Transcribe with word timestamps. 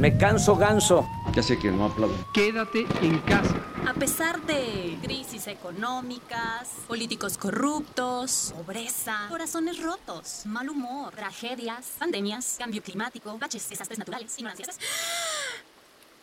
Me 0.00 0.16
canso 0.16 0.56
ganso. 0.56 1.06
Ya 1.34 1.42
sé 1.42 1.58
que 1.58 1.70
no 1.70 1.84
aplaudo. 1.84 2.16
Quédate 2.32 2.86
en 3.02 3.18
casa. 3.18 3.54
A 3.86 3.92
pesar 3.92 4.40
de 4.46 4.96
crisis 5.02 5.46
económicas, 5.46 6.70
políticos 6.88 7.36
corruptos, 7.36 8.54
pobreza, 8.56 9.26
corazones 9.28 9.82
rotos, 9.82 10.46
mal 10.46 10.70
humor, 10.70 11.12
tragedias, 11.14 11.96
pandemias, 11.98 12.56
cambio 12.58 12.82
climático, 12.82 13.36
baches, 13.36 13.68
desastres 13.68 13.98
naturales, 13.98 14.34
ignorancias. 14.38 14.78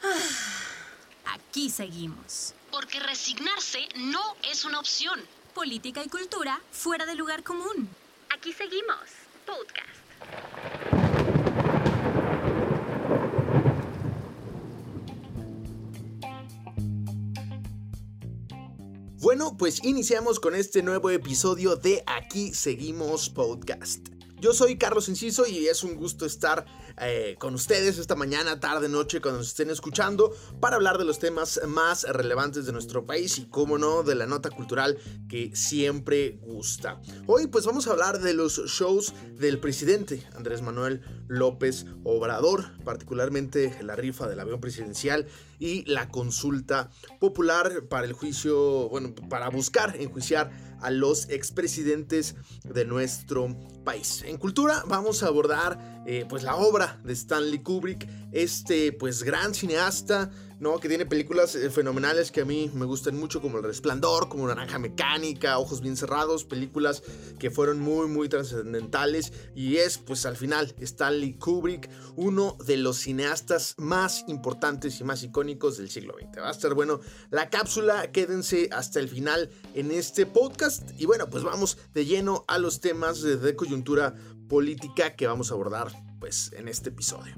Ah, 0.03 1.35
aquí 1.35 1.69
seguimos. 1.69 2.55
Porque 2.71 2.99
resignarse 2.99 3.87
no 3.97 4.21
es 4.51 4.65
una 4.65 4.79
opción. 4.79 5.19
Política 5.53 6.03
y 6.03 6.09
cultura 6.09 6.59
fuera 6.71 7.05
del 7.05 7.19
lugar 7.19 7.43
común. 7.43 7.87
Aquí 8.33 8.53
seguimos. 8.53 9.03
Podcast. 9.45 11.06
Bueno, 19.19 19.57
pues 19.57 19.83
iniciamos 19.83 20.39
con 20.39 20.53
este 20.53 20.83
nuevo 20.83 21.09
episodio 21.09 21.75
de 21.75 22.03
Aquí 22.05 22.53
Seguimos 22.53 23.31
Podcast. 23.31 24.09
Yo 24.39 24.53
soy 24.53 24.77
Carlos 24.77 25.09
Enciso 25.09 25.47
y 25.47 25.65
es 25.65 25.83
un 25.83 25.95
gusto 25.95 26.27
estar 26.27 26.67
eh, 27.01 27.35
con 27.39 27.55
ustedes 27.55 27.97
esta 27.97 28.13
mañana, 28.13 28.59
tarde, 28.59 28.87
noche, 28.89 29.19
cuando 29.19 29.39
nos 29.39 29.47
estén 29.47 29.71
escuchando, 29.71 30.31
para 30.59 30.75
hablar 30.75 30.99
de 30.99 31.05
los 31.05 31.17
temas 31.17 31.59
más 31.67 32.03
relevantes 32.03 32.67
de 32.67 32.73
nuestro 32.73 33.07
país 33.07 33.39
y, 33.39 33.45
como 33.47 33.79
no, 33.79 34.03
de 34.03 34.13
la 34.13 34.27
nota 34.27 34.51
cultural 34.51 34.99
que 35.27 35.55
siempre 35.55 36.37
gusta. 36.43 37.01
Hoy, 37.25 37.47
pues 37.47 37.65
vamos 37.65 37.87
a 37.87 37.93
hablar 37.93 38.19
de 38.19 38.35
los 38.35 38.63
shows 38.67 39.15
del 39.39 39.59
presidente 39.59 40.23
Andrés 40.35 40.61
Manuel 40.61 41.01
López 41.27 41.87
Obrador, 42.03 42.77
particularmente 42.83 43.75
la 43.81 43.95
rifa 43.95 44.27
del 44.27 44.39
avión 44.39 44.61
presidencial 44.61 45.25
y 45.59 45.83
la 45.85 46.09
consulta 46.09 46.89
popular 47.19 47.87
para 47.89 48.05
el 48.05 48.13
juicio, 48.13 48.89
bueno, 48.89 49.13
para 49.29 49.49
buscar 49.49 49.95
enjuiciar 49.99 50.51
a 50.81 50.91
los 50.91 51.29
expresidentes 51.29 52.35
de 52.63 52.85
nuestro 52.85 53.55
país. 53.83 54.23
En 54.25 54.37
cultura 54.37 54.83
vamos 54.87 55.23
a 55.23 55.27
abordar 55.27 56.03
eh, 56.05 56.25
pues 56.29 56.43
la 56.43 56.55
obra 56.55 56.99
de 57.03 57.13
Stanley 57.13 57.59
Kubrick, 57.59 58.07
este 58.31 58.91
pues 58.91 59.23
gran 59.23 59.53
cineasta 59.53 60.29
¿no? 60.59 60.79
Que 60.79 60.87
tiene 60.87 61.05
películas 61.05 61.55
eh, 61.55 61.69
fenomenales 61.69 62.31
que 62.31 62.41
a 62.41 62.45
mí 62.45 62.71
me 62.73 62.85
gustan 62.85 63.15
mucho, 63.15 63.41
como 63.41 63.57
El 63.57 63.63
Resplandor, 63.63 64.29
como 64.29 64.47
Naranja 64.47 64.79
Mecánica, 64.79 65.57
Ojos 65.59 65.81
Bien 65.81 65.95
Cerrados, 65.95 66.43
películas 66.43 67.03
que 67.39 67.51
fueron 67.51 67.79
muy, 67.79 68.07
muy 68.07 68.29
trascendentales. 68.29 69.33
Y 69.55 69.77
es, 69.77 69.97
pues 69.97 70.25
al 70.25 70.35
final, 70.35 70.73
Stanley 70.79 71.33
Kubrick, 71.33 71.89
uno 72.15 72.57
de 72.65 72.77
los 72.77 72.97
cineastas 72.97 73.75
más 73.77 74.25
importantes 74.27 74.99
y 74.99 75.03
más 75.03 75.23
icónicos 75.23 75.77
del 75.77 75.89
siglo 75.89 76.15
XX. 76.19 76.39
Va 76.39 76.49
a 76.49 76.51
estar 76.51 76.73
bueno 76.73 76.99
la 77.29 77.49
cápsula, 77.49 78.11
quédense 78.11 78.69
hasta 78.71 78.99
el 78.99 79.09
final 79.09 79.49
en 79.73 79.91
este 79.91 80.25
podcast. 80.25 80.89
Y 80.97 81.05
bueno, 81.05 81.29
pues 81.29 81.43
vamos 81.43 81.77
de 81.93 82.05
lleno 82.05 82.45
a 82.47 82.57
los 82.57 82.79
temas 82.79 83.21
de 83.21 83.55
coyuntura 83.55 84.15
política 84.47 85.15
que 85.15 85.27
vamos 85.27 85.51
a 85.51 85.53
abordar 85.53 85.91
pues 86.19 86.51
en 86.53 86.67
este 86.67 86.89
episodio. 86.89 87.35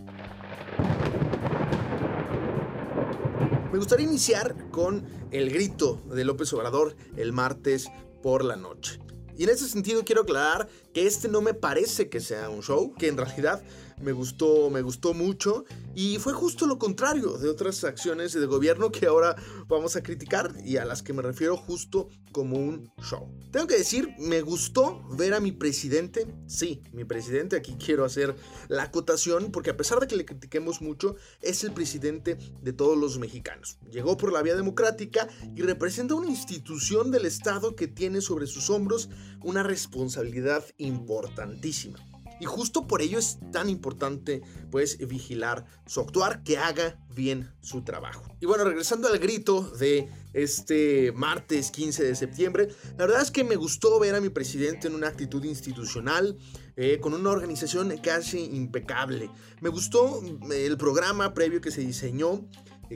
Me 3.71 3.77
gustaría 3.77 4.07
iniciar 4.07 4.55
con 4.71 5.05
el 5.29 5.51
grito 5.51 6.01
de 6.11 6.25
López 6.25 6.51
Obrador 6.53 6.95
el 7.17 7.33
martes 7.33 7.87
por 8.23 8.43
la 8.43 8.55
noche. 8.55 8.99
Y 9.37 9.43
en 9.43 9.51
ese 9.51 9.69
sentido 9.69 10.03
quiero 10.03 10.23
aclarar 10.23 10.67
que 10.91 11.05
este 11.05 11.27
no 11.27 11.41
me 11.41 11.53
parece 11.53 12.09
que 12.09 12.19
sea 12.19 12.49
un 12.49 12.63
show, 12.63 12.95
que 12.97 13.07
en 13.07 13.17
realidad 13.17 13.61
me 14.01 14.11
gustó, 14.11 14.69
me 14.69 14.81
gustó 14.81 15.13
mucho 15.13 15.65
y 15.95 16.17
fue 16.17 16.33
justo 16.33 16.65
lo 16.65 16.77
contrario 16.77 17.37
de 17.37 17.49
otras 17.49 17.83
acciones 17.83 18.33
de 18.33 18.45
gobierno 18.45 18.91
que 18.91 19.05
ahora 19.05 19.35
vamos 19.67 19.95
a 19.95 20.03
criticar 20.03 20.53
y 20.63 20.77
a 20.77 20.85
las 20.85 21.03
que 21.03 21.13
me 21.13 21.21
refiero 21.21 21.57
justo 21.57 22.09
como 22.31 22.57
un 22.57 22.91
show. 23.01 23.27
Tengo 23.51 23.67
que 23.67 23.77
decir, 23.77 24.09
me 24.19 24.41
gustó 24.41 25.03
ver 25.17 25.33
a 25.33 25.39
mi 25.39 25.51
presidente, 25.51 26.27
sí, 26.47 26.81
mi 26.93 27.03
presidente, 27.03 27.55
aquí 27.55 27.75
quiero 27.83 28.05
hacer 28.05 28.35
la 28.67 28.83
acotación 28.83 29.51
porque 29.51 29.71
a 29.71 29.77
pesar 29.77 29.99
de 29.99 30.07
que 30.07 30.15
le 30.15 30.25
critiquemos 30.25 30.81
mucho, 30.81 31.15
es 31.41 31.63
el 31.63 31.71
presidente 31.71 32.37
de 32.61 32.73
todos 32.73 32.97
los 32.97 33.17
mexicanos. 33.17 33.79
Llegó 33.91 34.17
por 34.17 34.31
la 34.31 34.41
vía 34.41 34.55
democrática 34.55 35.27
y 35.55 35.61
representa 35.61 36.15
una 36.15 36.29
institución 36.29 37.11
del 37.11 37.25
Estado 37.25 37.75
que 37.75 37.87
tiene 37.87 38.21
sobre 38.21 38.47
sus 38.47 38.69
hombros 38.69 39.09
una 39.41 39.63
responsabilidad 39.63 40.63
importantísima. 40.77 42.08
Y 42.39 42.45
justo 42.45 42.87
por 42.87 43.01
ello 43.01 43.19
es 43.19 43.37
tan 43.51 43.69
importante 43.69 44.41
pues 44.71 44.97
vigilar 45.07 45.65
su 45.85 45.99
actuar, 45.99 46.43
que 46.43 46.57
haga 46.57 46.99
bien 47.13 47.51
su 47.61 47.83
trabajo. 47.83 48.23
Y 48.39 48.45
bueno, 48.45 48.63
regresando 48.63 49.07
al 49.07 49.19
grito 49.19 49.61
de 49.61 50.09
este 50.33 51.11
martes 51.11 51.71
15 51.71 52.03
de 52.03 52.15
septiembre, 52.15 52.69
la 52.97 53.05
verdad 53.05 53.21
es 53.21 53.31
que 53.31 53.43
me 53.43 53.55
gustó 53.55 53.99
ver 53.99 54.15
a 54.15 54.21
mi 54.21 54.29
presidente 54.29 54.87
en 54.87 54.95
una 54.95 55.07
actitud 55.07 55.43
institucional, 55.43 56.37
eh, 56.75 56.99
con 56.99 57.13
una 57.13 57.31
organización 57.31 57.95
casi 57.97 58.45
impecable. 58.45 59.29
Me 59.61 59.69
gustó 59.69 60.21
eh, 60.51 60.65
el 60.65 60.77
programa 60.77 61.33
previo 61.33 61.59
que 61.61 61.71
se 61.71 61.81
diseñó 61.81 62.47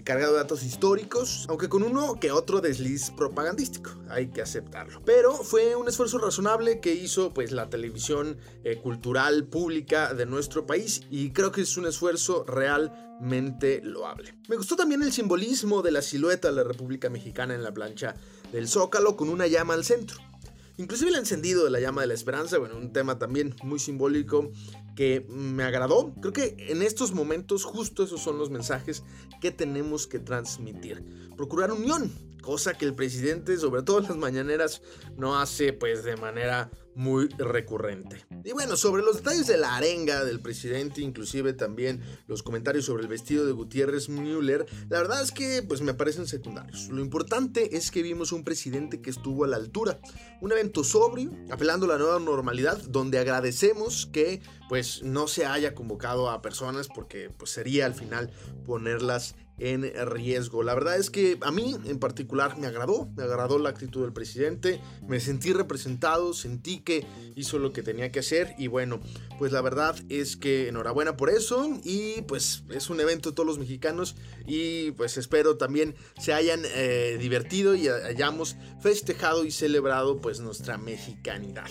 cargado 0.01 0.33
de 0.33 0.39
datos 0.39 0.63
históricos, 0.63 1.45
aunque 1.49 1.69
con 1.69 1.83
uno 1.83 2.19
que 2.19 2.31
otro 2.31 2.61
desliz 2.61 3.11
propagandístico, 3.11 3.91
hay 4.09 4.27
que 4.27 4.41
aceptarlo. 4.41 5.01
Pero 5.05 5.33
fue 5.33 5.75
un 5.75 5.87
esfuerzo 5.87 6.17
razonable 6.17 6.79
que 6.79 6.93
hizo 6.93 7.31
pues 7.33 7.51
la 7.51 7.69
televisión 7.69 8.37
eh, 8.63 8.77
cultural 8.77 9.45
pública 9.45 10.13
de 10.13 10.25
nuestro 10.25 10.65
país 10.65 11.01
y 11.11 11.31
creo 11.31 11.51
que 11.51 11.61
es 11.61 11.77
un 11.77 11.85
esfuerzo 11.85 12.43
realmente 12.45 13.81
loable. 13.83 14.35
Me 14.49 14.55
gustó 14.55 14.75
también 14.75 15.03
el 15.03 15.13
simbolismo 15.13 15.83
de 15.83 15.91
la 15.91 16.01
silueta 16.01 16.49
de 16.49 16.55
la 16.55 16.63
República 16.63 17.09
Mexicana 17.09 17.53
en 17.53 17.63
la 17.63 17.71
plancha 17.71 18.15
del 18.51 18.67
Zócalo 18.67 19.15
con 19.15 19.29
una 19.29 19.47
llama 19.47 19.75
al 19.75 19.85
centro. 19.85 20.32
Inclusive 20.77 21.11
el 21.11 21.17
encendido 21.17 21.63
de 21.63 21.69
la 21.69 21.79
llama 21.79 22.01
de 22.01 22.07
la 22.07 22.15
esperanza, 22.15 22.57
bueno, 22.57 22.77
un 22.77 22.91
tema 22.91 23.19
también 23.19 23.55
muy 23.63 23.77
simbólico 23.79 24.51
que 24.95 25.25
me 25.29 25.63
agradó. 25.63 26.13
Creo 26.19 26.33
que 26.33 26.55
en 26.57 26.81
estos 26.81 27.13
momentos 27.13 27.63
justo 27.63 28.03
esos 28.03 28.21
son 28.21 28.39
los 28.39 28.49
mensajes 28.49 29.03
que 29.39 29.51
tenemos 29.51 30.07
que 30.07 30.19
transmitir. 30.19 31.03
Procurar 31.37 31.71
unión, 31.71 32.11
cosa 32.41 32.73
que 32.73 32.85
el 32.85 32.95
presidente, 32.95 33.57
sobre 33.57 33.83
todo 33.83 33.99
en 33.99 34.05
las 34.05 34.17
mañaneras, 34.17 34.81
no 35.15 35.39
hace 35.39 35.73
pues 35.73 36.03
de 36.03 36.17
manera 36.17 36.71
muy 36.95 37.27
recurrente. 37.37 38.25
Y 38.43 38.51
bueno, 38.51 38.75
sobre 38.75 39.03
los 39.03 39.17
detalles 39.17 39.47
de 39.47 39.57
la 39.57 39.75
arenga 39.75 40.23
del 40.23 40.39
presidente, 40.39 41.01
inclusive 41.01 41.53
también 41.53 42.01
los 42.27 42.43
comentarios 42.43 42.85
sobre 42.85 43.03
el 43.03 43.09
vestido 43.09 43.45
de 43.45 43.51
Gutiérrez 43.51 44.09
Müller, 44.09 44.65
la 44.89 44.99
verdad 44.99 45.21
es 45.21 45.31
que 45.31 45.63
pues 45.63 45.81
me 45.81 45.93
parecen 45.93 46.27
secundarios. 46.27 46.89
Lo 46.89 47.01
importante 47.01 47.75
es 47.75 47.91
que 47.91 48.01
vimos 48.01 48.31
un 48.31 48.43
presidente 48.43 49.01
que 49.01 49.09
estuvo 49.09 49.43
a 49.43 49.47
la 49.47 49.57
altura, 49.57 49.99
un 50.41 50.51
evento 50.51 50.83
sobrio, 50.83 51.31
apelando 51.49 51.85
a 51.85 51.89
la 51.89 51.97
nueva 51.97 52.19
normalidad, 52.19 52.81
donde 52.83 53.19
agradecemos 53.19 54.07
que 54.11 54.41
pues 54.69 55.03
no 55.03 55.27
se 55.27 55.45
haya 55.45 55.75
convocado 55.75 56.29
a 56.29 56.41
personas 56.41 56.87
porque 56.87 57.29
pues 57.29 57.51
sería 57.51 57.85
al 57.85 57.93
final 57.93 58.31
ponerlas 58.65 59.35
en 59.57 59.83
riesgo. 60.07 60.63
La 60.63 60.73
verdad 60.73 60.97
es 60.97 61.09
que 61.09 61.37
a 61.41 61.51
mí 61.51 61.75
en 61.85 61.99
particular 61.99 62.57
me 62.57 62.67
agradó, 62.67 63.07
me 63.15 63.23
agradó 63.23 63.59
la 63.59 63.69
actitud 63.69 64.01
del 64.01 64.13
presidente, 64.13 64.81
me 65.07 65.19
sentí 65.19 65.53
representado, 65.53 66.33
sentí 66.33 66.79
que 66.83 67.05
hizo 67.35 67.59
lo 67.59 67.73
que 67.73 67.83
tenía 67.83 68.11
que 68.11 68.19
hacer 68.19 68.55
y 68.57 68.67
bueno, 68.67 68.99
pues 69.39 69.51
la 69.51 69.61
verdad 69.61 69.95
es 70.09 70.37
que 70.37 70.67
enhorabuena 70.67 71.17
por 71.17 71.29
eso 71.29 71.79
y 71.83 72.21
pues 72.23 72.63
es 72.71 72.89
un 72.89 72.99
evento 72.99 73.33
todos 73.33 73.47
los 73.47 73.59
mexicanos 73.59 74.15
y 74.45 74.91
pues 74.91 75.17
espero 75.17 75.57
también 75.57 75.95
se 76.19 76.33
hayan 76.33 76.61
eh, 76.75 77.17
divertido 77.19 77.75
y 77.75 77.87
hayamos 77.87 78.55
festejado 78.81 79.45
y 79.45 79.51
celebrado 79.51 80.19
pues 80.21 80.39
nuestra 80.39 80.77
mexicanidad. 80.77 81.69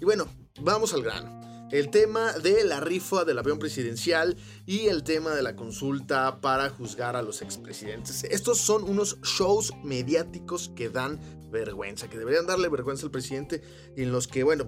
Y 0.00 0.04
bueno, 0.04 0.28
vamos 0.60 0.94
al 0.94 1.02
grano 1.02 1.38
el 1.70 1.90
tema 1.90 2.32
de 2.32 2.64
la 2.64 2.80
rifa 2.80 3.24
del 3.24 3.38
avión 3.38 3.58
presidencial 3.58 4.36
y 4.66 4.86
el 4.86 5.02
tema 5.02 5.34
de 5.34 5.42
la 5.42 5.54
consulta 5.54 6.40
para 6.40 6.70
juzgar 6.70 7.16
a 7.16 7.22
los 7.22 7.42
expresidentes. 7.42 8.24
Estos 8.24 8.58
son 8.58 8.84
unos 8.84 9.20
shows 9.22 9.72
mediáticos 9.84 10.70
que 10.74 10.88
dan 10.88 11.20
vergüenza, 11.50 12.08
que 12.08 12.18
deberían 12.18 12.46
darle 12.46 12.68
vergüenza 12.68 13.06
al 13.06 13.10
presidente 13.10 13.62
en 13.96 14.12
los 14.12 14.28
que, 14.28 14.42
bueno, 14.42 14.66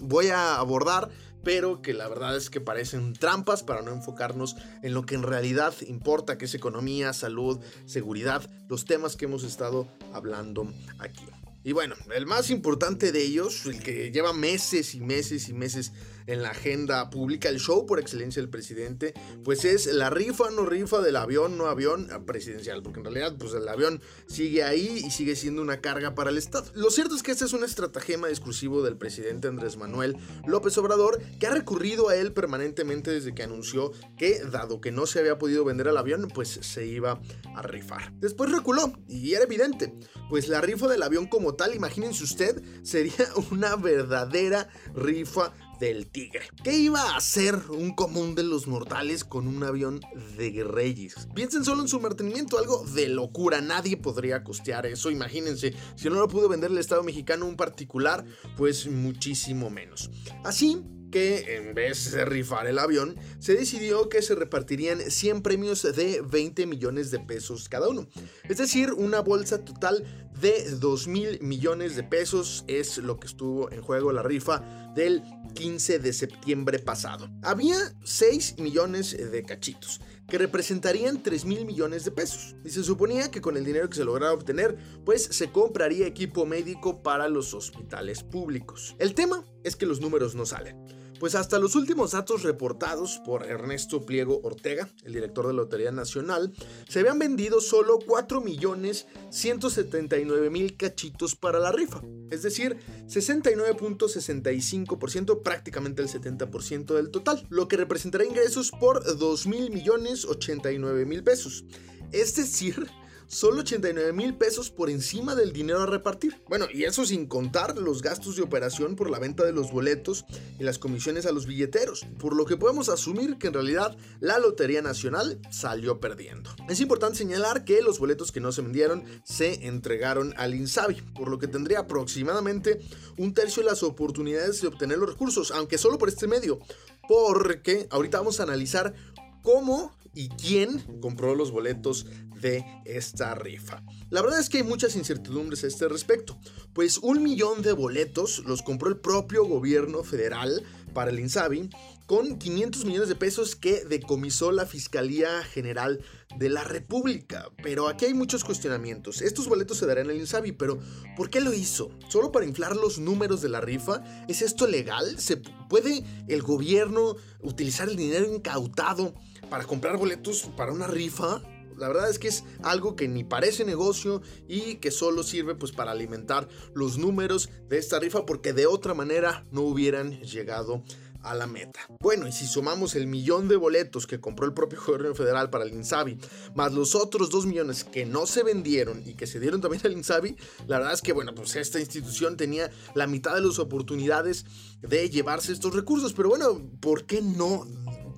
voy 0.00 0.28
a 0.28 0.56
abordar, 0.56 1.10
pero 1.44 1.82
que 1.82 1.94
la 1.94 2.08
verdad 2.08 2.36
es 2.36 2.50
que 2.50 2.60
parecen 2.60 3.12
trampas 3.14 3.62
para 3.62 3.82
no 3.82 3.92
enfocarnos 3.92 4.56
en 4.82 4.94
lo 4.94 5.04
que 5.04 5.14
en 5.14 5.22
realidad 5.22 5.74
importa, 5.86 6.38
que 6.38 6.46
es 6.46 6.54
economía, 6.54 7.12
salud, 7.12 7.60
seguridad, 7.86 8.48
los 8.68 8.84
temas 8.84 9.16
que 9.16 9.26
hemos 9.26 9.44
estado 9.44 9.88
hablando 10.12 10.70
aquí. 10.98 11.24
Y 11.64 11.72
bueno, 11.72 11.96
el 12.14 12.24
más 12.24 12.50
importante 12.50 13.10
de 13.12 13.22
ellos, 13.22 13.66
el 13.66 13.82
que 13.82 14.10
lleva 14.10 14.32
meses 14.32 14.94
y 14.94 15.00
meses 15.00 15.48
y 15.48 15.52
meses 15.52 15.92
en 16.28 16.42
la 16.42 16.50
agenda 16.50 17.08
pública, 17.10 17.48
el 17.48 17.58
show 17.58 17.86
por 17.86 17.98
excelencia 17.98 18.40
del 18.40 18.50
presidente, 18.50 19.14
pues 19.44 19.64
es 19.64 19.86
la 19.86 20.10
rifa 20.10 20.50
no 20.50 20.66
rifa 20.66 21.00
del 21.00 21.16
avión 21.16 21.56
no 21.56 21.66
avión 21.66 22.08
presidencial, 22.26 22.82
porque 22.82 23.00
en 23.00 23.06
realidad 23.06 23.34
pues 23.38 23.54
el 23.54 23.66
avión 23.66 24.02
sigue 24.26 24.62
ahí 24.62 25.02
y 25.06 25.10
sigue 25.10 25.34
siendo 25.36 25.62
una 25.62 25.80
carga 25.80 26.14
para 26.14 26.30
el 26.30 26.36
Estado. 26.36 26.70
Lo 26.74 26.90
cierto 26.90 27.16
es 27.16 27.22
que 27.22 27.32
este 27.32 27.46
es 27.46 27.54
un 27.54 27.64
estratagema 27.64 28.28
exclusivo 28.28 28.82
del 28.82 28.96
presidente 28.96 29.48
Andrés 29.48 29.78
Manuel 29.78 30.16
López 30.46 30.76
Obrador, 30.76 31.20
que 31.40 31.46
ha 31.46 31.50
recurrido 31.54 32.10
a 32.10 32.16
él 32.16 32.32
permanentemente 32.32 33.10
desde 33.10 33.34
que 33.34 33.42
anunció 33.42 33.92
que, 34.18 34.40
dado 34.40 34.82
que 34.82 34.92
no 34.92 35.06
se 35.06 35.20
había 35.20 35.38
podido 35.38 35.64
vender 35.64 35.88
el 35.88 35.96
avión, 35.96 36.28
pues 36.34 36.60
se 36.60 36.86
iba 36.86 37.20
a 37.56 37.62
rifar. 37.62 38.12
Después 38.20 38.52
reculó, 38.52 38.92
y 39.08 39.32
era 39.32 39.44
evidente, 39.44 39.94
pues 40.28 40.48
la 40.48 40.60
rifa 40.60 40.88
del 40.88 41.02
avión 41.02 41.26
como 41.26 41.47
tal, 41.54 41.74
imagínense 41.74 42.24
usted, 42.24 42.62
sería 42.82 43.26
una 43.50 43.76
verdadera 43.76 44.68
rifa 44.94 45.52
del 45.78 46.08
tigre. 46.08 46.42
¿Qué 46.64 46.76
iba 46.76 47.00
a 47.00 47.16
hacer 47.16 47.54
un 47.70 47.94
común 47.94 48.34
de 48.34 48.42
los 48.42 48.66
mortales 48.66 49.24
con 49.24 49.46
un 49.46 49.62
avión 49.62 50.00
de 50.36 50.64
reyes? 50.64 51.28
Piensen 51.34 51.64
solo 51.64 51.82
en 51.82 51.88
su 51.88 52.00
mantenimiento, 52.00 52.58
algo 52.58 52.84
de 52.84 53.08
locura. 53.08 53.60
Nadie 53.60 53.96
podría 53.96 54.42
costear 54.42 54.86
eso. 54.86 55.10
Imagínense, 55.10 55.74
si 55.94 56.08
no 56.08 56.16
lo 56.16 56.28
pudo 56.28 56.48
vender 56.48 56.70
el 56.70 56.78
Estado 56.78 57.02
mexicano 57.02 57.46
un 57.46 57.56
particular, 57.56 58.24
pues 58.56 58.86
muchísimo 58.86 59.70
menos. 59.70 60.10
Así, 60.44 60.82
que 61.10 61.56
en 61.56 61.74
vez 61.74 62.12
de 62.12 62.24
rifar 62.24 62.66
el 62.66 62.78
avión, 62.78 63.16
se 63.38 63.54
decidió 63.54 64.08
que 64.08 64.22
se 64.22 64.34
repartirían 64.34 65.00
100 65.00 65.42
premios 65.42 65.82
de 65.82 66.22
20 66.22 66.66
millones 66.66 67.10
de 67.10 67.20
pesos 67.20 67.68
cada 67.68 67.88
uno. 67.88 68.08
Es 68.48 68.58
decir, 68.58 68.92
una 68.92 69.20
bolsa 69.20 69.64
total 69.64 70.04
de 70.40 70.70
2 70.76 71.08
mil 71.08 71.40
millones 71.40 71.96
de 71.96 72.02
pesos 72.02 72.64
es 72.68 72.98
lo 72.98 73.18
que 73.18 73.26
estuvo 73.26 73.70
en 73.70 73.82
juego 73.82 74.12
la 74.12 74.22
rifa 74.22 74.62
del 74.94 75.22
15 75.54 75.98
de 75.98 76.12
septiembre 76.12 76.78
pasado. 76.78 77.28
Había 77.42 77.76
6 78.04 78.58
millones 78.58 79.16
de 79.30 79.42
cachitos 79.42 80.00
que 80.28 80.38
representarían 80.38 81.22
3 81.22 81.44
mil 81.46 81.64
millones 81.64 82.04
de 82.04 82.10
pesos. 82.10 82.54
Y 82.64 82.70
se 82.70 82.84
suponía 82.84 83.30
que 83.30 83.40
con 83.40 83.56
el 83.56 83.64
dinero 83.64 83.88
que 83.88 83.96
se 83.96 84.04
lograra 84.04 84.32
obtener, 84.32 84.76
pues 85.04 85.24
se 85.24 85.50
compraría 85.50 86.06
equipo 86.06 86.44
médico 86.44 87.02
para 87.02 87.28
los 87.28 87.54
hospitales 87.54 88.22
públicos. 88.22 88.94
El 88.98 89.14
tema 89.14 89.42
es 89.64 89.74
que 89.74 89.86
los 89.86 90.00
números 90.00 90.34
no 90.34 90.44
salen. 90.44 90.76
Pues 91.18 91.34
hasta 91.34 91.58
los 91.58 91.74
últimos 91.74 92.12
datos 92.12 92.44
reportados 92.44 93.20
por 93.24 93.44
Ernesto 93.44 94.06
Pliego 94.06 94.40
Ortega, 94.44 94.88
el 95.04 95.14
director 95.14 95.46
de 95.46 95.52
la 95.52 95.62
Lotería 95.62 95.90
Nacional, 95.90 96.52
se 96.88 97.00
habían 97.00 97.18
vendido 97.18 97.60
solo 97.60 97.98
4.179.000 97.98 100.76
cachitos 100.76 101.34
para 101.34 101.58
la 101.58 101.72
rifa, 101.72 102.02
es 102.30 102.42
decir, 102.42 102.78
69.65%, 103.08 105.42
prácticamente 105.42 106.02
el 106.02 106.08
70% 106.08 106.94
del 106.94 107.10
total, 107.10 107.44
lo 107.50 107.66
que 107.66 107.76
representará 107.76 108.24
ingresos 108.24 108.70
por 108.70 109.04
2.089.000 109.04 111.24
pesos. 111.24 111.64
Es 112.12 112.36
decir, 112.36 112.88
solo 113.28 113.60
89 113.60 114.12
mil 114.12 114.34
pesos 114.34 114.70
por 114.70 114.90
encima 114.90 115.34
del 115.34 115.52
dinero 115.52 115.82
a 115.82 115.86
repartir. 115.86 116.42
Bueno, 116.48 116.66
y 116.72 116.84
eso 116.84 117.04
sin 117.06 117.26
contar 117.26 117.76
los 117.76 118.02
gastos 118.02 118.36
de 118.36 118.42
operación 118.42 118.96
por 118.96 119.10
la 119.10 119.18
venta 119.18 119.44
de 119.44 119.52
los 119.52 119.70
boletos 119.70 120.24
y 120.58 120.64
las 120.64 120.78
comisiones 120.78 121.26
a 121.26 121.32
los 121.32 121.46
billeteros, 121.46 122.06
por 122.18 122.34
lo 122.34 122.46
que 122.46 122.56
podemos 122.56 122.88
asumir 122.88 123.36
que 123.38 123.48
en 123.48 123.54
realidad 123.54 123.96
la 124.20 124.38
Lotería 124.38 124.82
Nacional 124.82 125.40
salió 125.50 126.00
perdiendo. 126.00 126.50
Es 126.68 126.80
importante 126.80 127.18
señalar 127.18 127.64
que 127.64 127.82
los 127.82 127.98
boletos 127.98 128.32
que 128.32 128.40
no 128.40 128.50
se 128.50 128.62
vendieron 128.62 129.04
se 129.24 129.66
entregaron 129.66 130.34
al 130.38 130.54
Insabi, 130.54 130.96
por 131.14 131.28
lo 131.28 131.38
que 131.38 131.48
tendría 131.48 131.80
aproximadamente 131.80 132.80
un 133.18 133.34
tercio 133.34 133.62
de 133.62 133.68
las 133.68 133.82
oportunidades 133.82 134.62
de 134.62 134.68
obtener 134.68 134.98
los 134.98 135.10
recursos, 135.10 135.50
aunque 135.50 135.76
solo 135.76 135.98
por 135.98 136.08
este 136.08 136.26
medio, 136.26 136.58
porque 137.06 137.86
ahorita 137.90 138.18
vamos 138.18 138.40
a 138.40 138.44
analizar 138.44 138.94
cómo 139.42 139.96
y 140.18 140.30
quién 140.30 140.80
compró 141.00 141.36
los 141.36 141.52
boletos 141.52 142.06
de 142.40 142.64
esta 142.84 143.36
rifa. 143.36 143.84
La 144.10 144.20
verdad 144.20 144.40
es 144.40 144.48
que 144.48 144.56
hay 144.56 144.62
muchas 144.64 144.96
incertidumbres 144.96 145.62
a 145.62 145.68
este 145.68 145.86
respecto, 145.86 146.40
pues 146.72 146.98
un 146.98 147.22
millón 147.22 147.62
de 147.62 147.70
boletos 147.70 148.40
los 148.44 148.62
compró 148.62 148.88
el 148.88 148.96
propio 148.96 149.44
gobierno 149.44 150.02
federal 150.02 150.64
para 150.92 151.12
el 151.12 151.20
INSABI 151.20 151.70
con 152.08 152.38
500 152.38 152.86
millones 152.86 153.10
de 153.10 153.16
pesos 153.16 153.54
que 153.54 153.84
decomisó 153.84 154.50
la 154.50 154.64
Fiscalía 154.64 155.42
General 155.42 156.00
de 156.38 156.48
la 156.48 156.64
República. 156.64 157.50
Pero 157.62 157.86
aquí 157.86 158.06
hay 158.06 158.14
muchos 158.14 158.44
cuestionamientos. 158.44 159.20
Estos 159.20 159.46
boletos 159.46 159.76
se 159.76 159.84
darán 159.84 160.08
al 160.08 160.16
INSABI, 160.16 160.52
pero 160.52 160.78
¿por 161.18 161.28
qué 161.28 161.42
lo 161.42 161.52
hizo? 161.52 161.90
¿Solo 162.08 162.32
para 162.32 162.46
inflar 162.46 162.74
los 162.76 162.98
números 162.98 163.42
de 163.42 163.50
la 163.50 163.60
rifa? 163.60 164.02
¿Es 164.26 164.40
esto 164.40 164.66
legal? 164.66 165.20
¿Se 165.20 165.36
puede 165.68 166.02
el 166.28 166.40
gobierno 166.40 167.14
utilizar 167.42 167.90
el 167.90 167.96
dinero 167.96 168.24
incautado 168.24 169.14
para 169.50 169.64
comprar 169.64 169.98
boletos 169.98 170.48
para 170.56 170.72
una 170.72 170.86
rifa? 170.86 171.42
La 171.76 171.88
verdad 171.88 172.10
es 172.10 172.18
que 172.18 172.28
es 172.28 172.42
algo 172.62 172.96
que 172.96 173.06
ni 173.06 173.22
parece 173.22 173.66
negocio 173.66 174.20
y 174.48 174.76
que 174.76 174.90
solo 174.90 175.22
sirve 175.22 175.54
pues 175.54 175.72
para 175.72 175.92
alimentar 175.92 176.48
los 176.74 176.96
números 176.98 177.50
de 177.68 177.78
esta 177.78 178.00
rifa 178.00 178.26
porque 178.26 178.52
de 178.52 178.66
otra 178.66 178.94
manera 178.94 179.46
no 179.52 179.60
hubieran 179.60 180.20
llegado 180.22 180.82
a 181.22 181.34
la 181.34 181.46
meta. 181.46 181.80
Bueno, 182.00 182.26
y 182.26 182.32
si 182.32 182.46
sumamos 182.46 182.94
el 182.94 183.06
millón 183.06 183.48
de 183.48 183.56
boletos 183.56 184.06
que 184.06 184.20
compró 184.20 184.46
el 184.46 184.54
propio 184.54 184.80
gobierno 184.84 185.14
federal 185.14 185.50
para 185.50 185.64
el 185.64 185.72
Insabi, 185.72 186.18
más 186.54 186.72
los 186.72 186.94
otros 186.94 187.30
dos 187.30 187.46
millones 187.46 187.84
que 187.84 188.06
no 188.06 188.26
se 188.26 188.42
vendieron 188.42 189.02
y 189.04 189.14
que 189.14 189.26
se 189.26 189.40
dieron 189.40 189.60
también 189.60 189.82
al 189.84 189.92
Insabi, 189.92 190.36
la 190.66 190.78
verdad 190.78 190.94
es 190.94 191.02
que, 191.02 191.12
bueno, 191.12 191.34
pues 191.34 191.56
esta 191.56 191.80
institución 191.80 192.36
tenía 192.36 192.70
la 192.94 193.06
mitad 193.06 193.34
de 193.34 193.42
las 193.42 193.58
oportunidades 193.58 194.46
de 194.82 195.10
llevarse 195.10 195.52
estos 195.52 195.74
recursos, 195.74 196.12
pero 196.12 196.28
bueno, 196.28 196.62
¿por 196.80 197.04
qué 197.04 197.20
no 197.20 197.66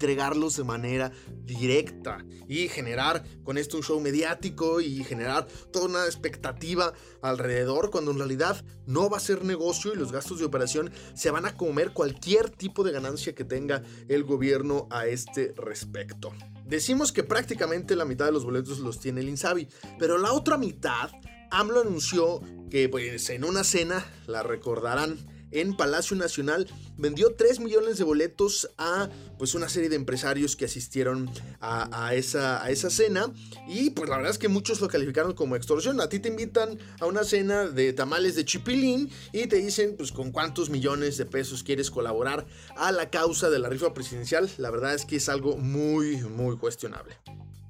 entregarlos 0.00 0.56
de 0.56 0.64
manera 0.64 1.12
directa 1.44 2.24
y 2.48 2.68
generar 2.68 3.22
con 3.44 3.58
esto 3.58 3.76
un 3.76 3.82
show 3.82 4.00
mediático 4.00 4.80
y 4.80 5.04
generar 5.04 5.46
toda 5.70 5.84
una 5.84 6.06
expectativa 6.06 6.94
alrededor 7.20 7.90
cuando 7.90 8.10
en 8.12 8.16
realidad 8.16 8.64
no 8.86 9.10
va 9.10 9.18
a 9.18 9.20
ser 9.20 9.44
negocio 9.44 9.92
y 9.92 9.96
los 9.96 10.10
gastos 10.10 10.38
de 10.38 10.46
operación 10.46 10.90
se 11.12 11.30
van 11.30 11.44
a 11.44 11.54
comer 11.54 11.92
cualquier 11.92 12.48
tipo 12.48 12.82
de 12.82 12.92
ganancia 12.92 13.34
que 13.34 13.44
tenga 13.44 13.82
el 14.08 14.24
gobierno 14.24 14.88
a 14.90 15.06
este 15.06 15.52
respecto. 15.54 16.32
Decimos 16.64 17.12
que 17.12 17.22
prácticamente 17.22 17.94
la 17.94 18.06
mitad 18.06 18.24
de 18.24 18.32
los 18.32 18.46
boletos 18.46 18.78
los 18.78 19.00
tiene 19.00 19.20
el 19.20 19.28
Insabi, 19.28 19.68
pero 19.98 20.16
la 20.16 20.32
otra 20.32 20.56
mitad 20.56 21.10
AMLO 21.50 21.82
anunció 21.82 22.40
que 22.70 22.88
pues 22.88 23.28
en 23.28 23.44
una 23.44 23.64
cena, 23.64 24.06
la 24.26 24.42
recordarán, 24.42 25.18
en 25.50 25.76
Palacio 25.76 26.16
Nacional 26.16 26.66
vendió 26.96 27.34
3 27.34 27.60
millones 27.60 27.98
de 27.98 28.04
boletos 28.04 28.70
a 28.78 29.08
pues 29.38 29.54
una 29.54 29.68
serie 29.68 29.88
de 29.88 29.96
empresarios 29.96 30.56
que 30.56 30.66
asistieron 30.66 31.30
a, 31.60 32.14
esa, 32.14 32.62
a 32.62 32.70
esa 32.70 32.90
cena 32.90 33.32
y 33.66 33.90
pues 33.90 34.08
la 34.08 34.16
verdad 34.16 34.32
es 34.32 34.38
que 34.38 34.48
muchos 34.48 34.80
lo 34.80 34.88
calificaron 34.88 35.34
como 35.34 35.56
extorsión. 35.56 36.00
A 36.00 36.08
ti 36.08 36.18
te 36.18 36.28
invitan 36.28 36.78
a 37.00 37.06
una 37.06 37.24
cena 37.24 37.66
de 37.66 37.92
tamales 37.92 38.34
de 38.34 38.44
chipilín 38.44 39.10
y 39.32 39.46
te 39.46 39.56
dicen 39.56 39.96
pues 39.96 40.12
con 40.12 40.30
cuántos 40.30 40.70
millones 40.70 41.16
de 41.16 41.26
pesos 41.26 41.62
quieres 41.62 41.90
colaborar 41.90 42.46
a 42.76 42.92
la 42.92 43.10
causa 43.10 43.50
de 43.50 43.58
la 43.58 43.68
rifa 43.68 43.94
presidencial. 43.94 44.50
La 44.58 44.70
verdad 44.70 44.94
es 44.94 45.04
que 45.04 45.16
es 45.16 45.28
algo 45.28 45.56
muy 45.56 46.18
muy 46.18 46.56
cuestionable. 46.56 47.16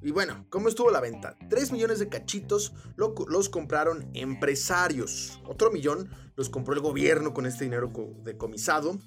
Y 0.02 0.12
bueno, 0.12 0.46
¿cómo 0.48 0.68
estuvo 0.68 0.90
la 0.90 1.00
venta? 1.00 1.36
3 1.50 1.72
millones 1.72 1.98
de 1.98 2.08
cachitos 2.08 2.72
los 2.96 3.48
compraron 3.50 4.08
empresarios. 4.14 5.40
Otro 5.44 5.70
millón 5.70 6.08
los 6.36 6.48
compró 6.48 6.72
el 6.72 6.80
gobierno 6.80 7.34
con 7.34 7.44
este 7.44 7.64
dinero 7.64 7.92
decomisado. 8.24 8.98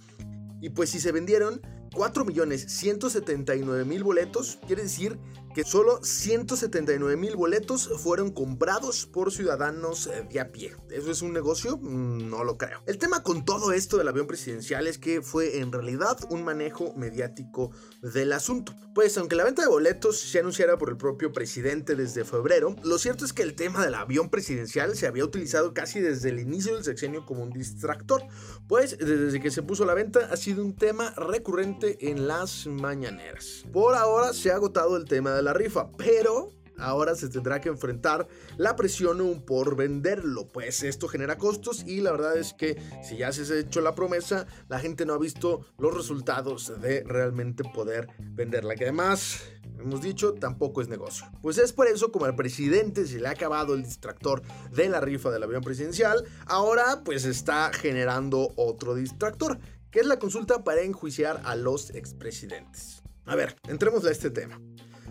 Y 0.62 0.70
pues 0.70 0.92
si 0.92 1.00
se 1.00 1.12
vendieron 1.12 1.62
4 1.96 2.26
millones 2.26 2.66
179 2.70 3.86
mil 3.86 4.04
boletos, 4.04 4.60
quiere 4.68 4.84
decir 4.84 5.18
que 5.54 5.64
solo 5.64 6.04
179 6.04 7.16
mil 7.16 7.36
boletos 7.36 7.90
fueron 7.98 8.32
comprados 8.32 9.06
por 9.06 9.32
ciudadanos 9.32 10.08
eh, 10.08 10.28
de 10.32 10.40
a 10.40 10.52
pie. 10.52 10.76
¿Eso 10.90 11.12
es 11.12 11.22
un 11.22 11.34
negocio? 11.34 11.78
Mm, 11.78 12.30
no 12.30 12.44
lo 12.44 12.58
creo. 12.58 12.82
El 12.86 12.98
tema 12.98 13.24
con 13.24 13.46
todo 13.46 13.72
esto 13.72 13.98
del 13.98 14.08
avión 14.08 14.28
presidencial 14.28 14.88
es 14.88 14.98
que 14.98 15.22
fue 15.22 15.60
en 15.60 15.72
realidad 15.72 16.18
un 16.30 16.44
manejo 16.44 16.94
mediático 16.96 17.72
del 18.02 18.34
asunto. 18.34 18.74
Pues 18.96 19.18
aunque 19.18 19.36
la 19.36 19.44
venta 19.44 19.62
de 19.62 19.68
boletos 19.68 20.20
se 20.20 20.40
anunciara 20.40 20.78
por 20.78 20.90
el 20.90 20.98
propio 20.98 21.32
presidente 21.32 21.96
desde 21.96 22.26
febrero, 22.26 22.76
lo 22.84 22.98
cierto 22.98 23.26
es 23.26 23.34
que 23.34 23.44
el 23.44 23.56
tema 23.56 23.84
del 23.84 23.96
avión 23.96 24.30
presidencial 24.30 24.96
se 24.96 25.08
había 25.08 25.26
utilizado 25.26 25.74
casi 25.74 26.00
desde 26.00 26.30
el 26.30 26.40
inicio 26.40 26.76
del 26.76 26.84
sexenio 26.84 27.26
como 27.26 27.44
un 27.44 27.52
distractor, 27.52 28.24
pues 28.68 28.98
desde 28.98 29.40
que 29.40 29.52
se 29.52 29.64
puso 29.64 29.84
a 29.84 29.88
la 29.88 29.94
venta 29.94 30.30
ha 30.32 30.38
sido 30.38 30.64
un 30.64 30.76
tema 30.76 31.12
recurrente 31.12 32.10
en 32.10 32.28
las 32.28 32.68
mañaneras. 32.68 33.66
Por 33.72 33.96
ahora 33.96 34.34
se 34.34 34.52
ha 34.52 34.56
agotado 34.56 34.98
el 34.98 35.06
tema 35.06 35.32
la 35.44 35.54
rifa, 35.54 35.92
pero 35.98 36.50
ahora 36.78 37.16
se 37.16 37.30
tendrá 37.30 37.62
que 37.62 37.70
enfrentar 37.70 38.28
la 38.58 38.76
presión 38.76 39.44
por 39.46 39.76
venderlo, 39.76 40.48
pues 40.48 40.84
esto 40.84 41.08
genera 41.08 41.38
costos 41.38 41.84
y 41.86 42.02
la 42.02 42.12
verdad 42.12 42.38
es 42.38 42.54
que 42.54 42.82
si 43.04 43.18
ya 43.18 43.32
se 43.32 43.52
ha 43.54 43.60
hecho 43.60 43.82
la 43.82 43.96
promesa, 43.96 44.48
la 44.70 44.80
gente 44.80 45.06
no 45.06 45.14
ha 45.14 45.20
visto 45.20 45.66
los 45.78 45.94
resultados 45.94 46.74
de 46.82 47.04
realmente 47.04 47.64
poder 47.64 48.08
venderla, 48.20 48.76
que 48.76 48.86
además 48.86 49.42
hemos 49.80 50.02
dicho, 50.02 50.34
tampoco 50.34 50.82
es 50.82 50.88
negocio. 50.88 51.26
Pues 51.42 51.58
es 51.58 51.74
por 51.74 51.88
eso 51.88 52.12
como 52.12 52.26
al 52.26 52.36
presidente 52.36 53.06
se 53.06 53.20
le 53.20 53.28
ha 53.28 53.32
acabado 53.32 53.74
el 53.74 53.84
distractor 53.84 54.42
de 54.72 54.90
la 54.90 55.02
rifa 55.02 55.30
del 55.30 55.44
avión 55.44 55.62
presidencial, 55.62 56.24
ahora 56.46 57.02
pues 57.04 57.26
está 57.26 57.72
generando 57.74 58.52
otro 58.56 58.96
distractor 58.96 59.60
que 59.92 60.00
es 60.00 60.08
la 60.08 60.18
consulta 60.18 60.64
para 60.64 60.82
enjuiciar 60.82 61.42
a 61.46 61.56
los 61.56 61.92
expresidentes. 61.92 63.04
A 63.26 63.36
ver, 63.36 63.56
entremos 63.68 64.04
a 64.06 64.12
este 64.12 64.32
tema. 64.32 64.60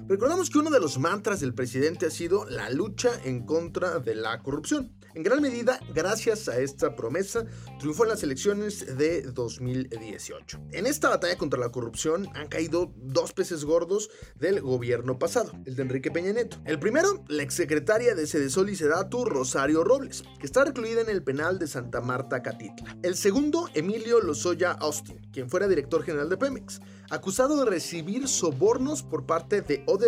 Recordamos 0.09 0.51
que 0.51 0.59
uno 0.59 0.71
de 0.71 0.81
los 0.81 0.99
mantras 0.99 1.41
del 1.41 1.55
presidente 1.55 2.07
ha 2.07 2.11
sido 2.11 2.45
la 2.47 2.71
lucha 2.71 3.11
en 3.25 3.47
contra 3.47 4.01
de 4.01 4.17
la 4.17 4.43
corrupción. 4.43 4.93
En 5.15 5.23
gran 5.23 5.41
medida, 5.41 5.79
gracias 5.95 6.49
a 6.49 6.59
esta 6.59 6.97
promesa, 6.97 7.45
triunfó 7.79 8.05
en 8.05 8.11
las 8.11 8.23
elecciones 8.23 8.97
de 8.97 9.23
2018. 9.23 10.61
En 10.73 10.87
esta 10.87 11.11
batalla 11.11 11.37
contra 11.37 11.61
la 11.61 11.69
corrupción 11.69 12.29
han 12.35 12.49
caído 12.49 12.93
dos 12.97 13.33
peces 13.33 13.65
gordos 13.65 14.11
del 14.35 14.61
gobierno 14.61 15.19
pasado, 15.19 15.53
el 15.67 15.77
de 15.77 15.83
Enrique 15.83 16.11
Peña 16.11 16.33
Nieto. 16.33 16.57
El 16.65 16.81
primero, 16.81 17.23
la 17.29 17.43
exsecretaria 17.43 18.15
de 18.15 18.27
Sedesol 18.27 18.71
y 18.71 18.77
Sedatu, 18.77 19.25
Rosario 19.25 19.85
Robles, 19.85 20.25
que 20.41 20.47
está 20.47 20.65
recluida 20.65 21.03
en 21.03 21.11
el 21.11 21.23
penal 21.23 21.59
de 21.59 21.67
Santa 21.67 22.01
Marta, 22.01 22.43
Catitla. 22.43 22.97
El 23.03 23.15
segundo, 23.15 23.69
Emilio 23.75 24.21
Lozoya 24.21 24.73
Austin, 24.73 25.21
quien 25.31 25.49
fuera 25.49 25.69
director 25.69 26.03
general 26.03 26.29
de 26.29 26.39
Pemex 26.39 26.81
acusado 27.13 27.63
de 27.63 27.71
recibir 27.71 28.27
sobornos 28.27 29.03
por 29.03 29.27
parte 29.27 29.61
de 29.61 29.85
Odebrecht 29.87 30.02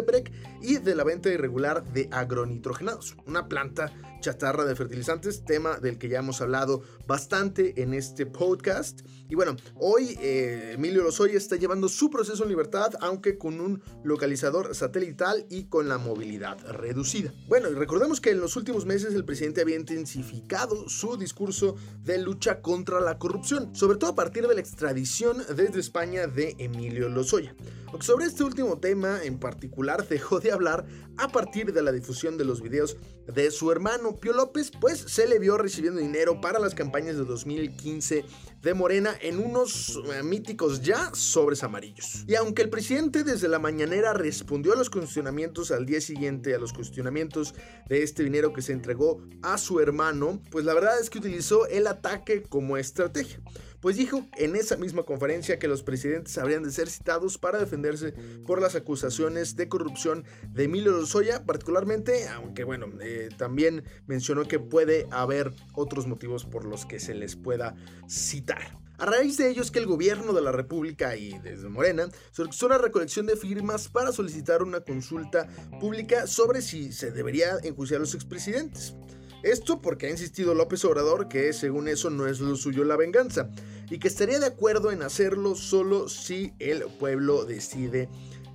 y 0.61 0.77
de 0.79 0.95
la 0.95 1.05
venta 1.05 1.29
irregular 1.29 1.85
de 1.93 2.09
agronitrogenados, 2.11 3.17
una 3.27 3.49
planta 3.49 3.93
chatarra 4.25 4.65
de 4.65 4.75
fertilizantes, 4.75 5.45
tema 5.45 5.77
del 5.77 5.99
que 5.99 6.09
ya 6.09 6.21
hemos 6.21 6.41
hablado 6.41 6.81
bastante 7.07 7.83
en 7.83 7.93
este 7.93 8.25
podcast. 8.25 9.03
Y 9.29 9.35
bueno, 9.35 9.55
hoy 9.75 10.17
eh, 10.19 10.73
Emilio 10.77 11.03
Lozoya 11.03 11.37
está 11.37 11.57
llevando 11.57 11.91
su 11.91 12.09
proceso 12.09 12.43
en 12.43 12.49
libertad, 12.49 12.95
aunque 13.03 13.37
con 13.37 13.61
un 13.61 13.83
localizador 14.03 14.75
satelital 14.75 15.45
y 15.51 15.65
con 15.65 15.91
la 15.91 15.99
movilidad 15.99 16.59
reducida. 16.73 17.35
Bueno, 17.49 17.69
y 17.69 17.75
recordemos 17.75 18.23
que 18.23 18.31
en 18.31 18.41
los 18.41 18.57
últimos 18.57 18.87
meses 18.87 19.13
el 19.13 19.27
presidente 19.27 19.61
había 19.61 19.77
intensificado 19.77 20.89
su 20.89 21.19
discurso 21.19 21.77
de 22.03 22.17
lucha 22.17 22.63
contra 22.63 23.03
la 23.03 23.19
corrupción, 23.19 23.77
sobre 23.77 23.99
todo 23.99 24.13
a 24.13 24.15
partir 24.15 24.49
de 24.49 24.55
la 24.55 24.61
extradición 24.63 25.37
desde 25.55 25.81
España 25.81 26.27
de 26.27 26.57
Emilio 26.59 27.11
Lozoya. 27.11 27.55
Sobre 28.01 28.25
este 28.25 28.43
último 28.43 28.79
tema 28.79 29.23
en 29.23 29.39
particular 29.39 30.09
dejó 30.09 30.41
de 30.41 30.51
hablar 30.51 30.85
a 31.17 31.29
partir 31.29 31.73
de 31.73 31.83
la 31.83 31.93
difusión 31.93 32.37
de 32.37 32.45
los 32.45 32.61
videos 32.61 32.97
de 33.33 33.51
su 33.51 33.71
hermano 33.71 34.14
Pío 34.17 34.33
López, 34.33 34.71
pues 34.81 34.99
se 34.99 35.27
le 35.27 35.39
vio 35.39 35.59
recibiendo 35.59 36.01
dinero 36.01 36.41
para 36.41 36.59
las 36.59 36.75
campañas 36.75 37.17
de 37.17 37.25
2015 37.25 38.25
de 38.65 38.73
Morena 38.73 39.15
en 39.21 39.39
unos 39.39 40.01
eh, 40.13 40.23
míticos 40.23 40.81
ya 40.81 41.11
sobres 41.15 41.63
amarillos. 41.63 42.25
Y 42.27 42.35
aunque 42.35 42.63
el 42.63 42.71
presidente 42.71 43.23
desde 43.23 43.47
la 43.47 43.59
mañanera 43.59 44.15
respondió 44.15 44.73
a 44.73 44.77
los 44.77 44.89
cuestionamientos 44.89 45.71
al 45.71 45.85
día 45.85 46.01
siguiente, 46.01 46.55
a 46.55 46.59
los 46.59 46.73
cuestionamientos 46.73 47.55
de 47.89 48.03
este 48.03 48.25
dinero 48.25 48.55
que 48.55 48.63
se 48.63 48.73
entregó 48.73 49.21
a 49.43 49.59
su 49.59 49.81
hermano, 49.81 50.41
pues 50.51 50.65
la 50.65 50.73
verdad 50.73 50.99
es 50.99 51.11
que 51.11 51.19
utilizó 51.19 51.67
el 51.67 51.87
ataque 51.87 52.43
como 52.43 52.79
estrategia 52.79 53.41
pues 53.85 53.99
dijo 53.99 54.27
en 54.39 54.57
esa 54.57 54.79
misma 54.79 55.03
conferencia 55.03 55.59
que 55.59 55.69
los 55.69 55.83
presidentes 55.83 56.39
habrían 56.39 56.63
de 56.63 56.71
ser 56.71 56.89
citados 56.89 57.37
para 57.37 57.59
defenderse 57.59 58.15
por 58.47 58.63
las 58.63 58.75
acusaciones 58.77 59.57
de 59.57 59.69
corrupción 59.69 60.25
de 60.55 60.65
Emilio 60.65 60.93
Lozoya, 60.93 61.45
particularmente, 61.45 62.27
aunque 62.29 62.65
bueno, 62.65 62.87
eh, 63.03 63.29
también 63.37 63.85
mencionó 64.07 64.49
que 64.49 64.59
puede 64.59 65.07
haber 65.11 65.53
otros 65.75 66.07
motivos 66.07 66.47
por 66.47 66.65
los 66.65 66.87
que 66.87 66.99
se 66.99 67.13
les 67.13 67.37
pueda 67.37 67.77
citar. 68.09 68.54
A 68.97 69.07
raíz 69.07 69.37
de 69.37 69.51
ello 69.51 69.61
es 69.61 69.71
que 69.71 69.81
el 69.81 69.87
gobierno 69.87 70.33
de 70.33 70.41
la 70.41 70.53
República 70.53 71.17
y 71.17 71.37
desde 71.41 71.69
Morena 71.69 72.09
solicitó 72.31 72.67
una 72.67 72.79
recolección 72.79 73.27
de 73.27 73.37
firmas 73.37 73.89
para 73.89 74.13
solicitar 74.13 74.63
una 74.63 74.81
consulta 74.81 75.49
pública 75.81 76.29
sobre 76.29 76.63
si 76.63 76.93
se 76.93 77.11
debería 77.11 77.59
enjuiciar 77.65 77.99
a 77.99 78.01
los 78.03 78.15
expresidentes. 78.15 78.95
Esto 79.43 79.83
porque 79.83 80.07
ha 80.07 80.11
insistido 80.11 80.55
López 80.55 80.85
Obrador 80.85 81.29
que 81.29 81.53
según 81.53 81.89
eso 81.89 82.09
no 82.09 82.27
es 82.27 82.41
lo 82.41 82.57
suyo 82.57 82.85
la 82.85 82.97
venganza 82.97 83.51
y 83.91 83.99
que 83.99 84.09
estaría 84.09 84.39
de 84.39 84.47
acuerdo 84.47 84.91
en 84.91 85.03
hacerlo 85.03 85.55
solo 85.55 86.09
si 86.09 86.55
el 86.61 86.85
pueblo 86.99 87.45
decide 87.45 88.09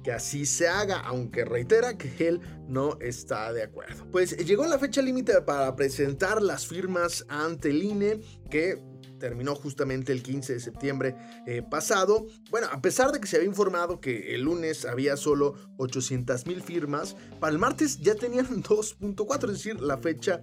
que 0.03 0.11
así 0.11 0.45
se 0.45 0.67
haga, 0.67 0.99
aunque 0.99 1.45
reitera 1.45 1.97
que 1.97 2.27
él 2.27 2.41
no 2.67 2.97
está 3.01 3.53
de 3.53 3.63
acuerdo. 3.63 4.07
Pues 4.11 4.35
llegó 4.37 4.65
la 4.65 4.79
fecha 4.79 5.01
límite 5.01 5.41
para 5.41 5.75
presentar 5.75 6.41
las 6.41 6.65
firmas 6.65 7.25
ante 7.27 7.69
el 7.69 7.83
INE 7.83 8.21
que 8.49 8.81
terminó 9.19 9.55
justamente 9.55 10.11
el 10.11 10.23
15 10.23 10.53
de 10.53 10.59
septiembre 10.59 11.15
eh, 11.45 11.61
pasado. 11.61 12.25
Bueno, 12.49 12.67
a 12.71 12.81
pesar 12.81 13.11
de 13.11 13.19
que 13.19 13.27
se 13.27 13.35
había 13.35 13.47
informado 13.47 13.99
que 13.99 14.33
el 14.33 14.41
lunes 14.41 14.85
había 14.85 15.17
solo 15.17 15.55
800 15.77 16.47
mil 16.47 16.63
firmas, 16.63 17.15
para 17.39 17.51
el 17.51 17.59
martes 17.59 17.99
ya 17.99 18.15
tenían 18.15 18.47
2.4, 18.63 19.43
es 19.45 19.53
decir, 19.53 19.79
la 19.79 19.97
fecha 19.97 20.41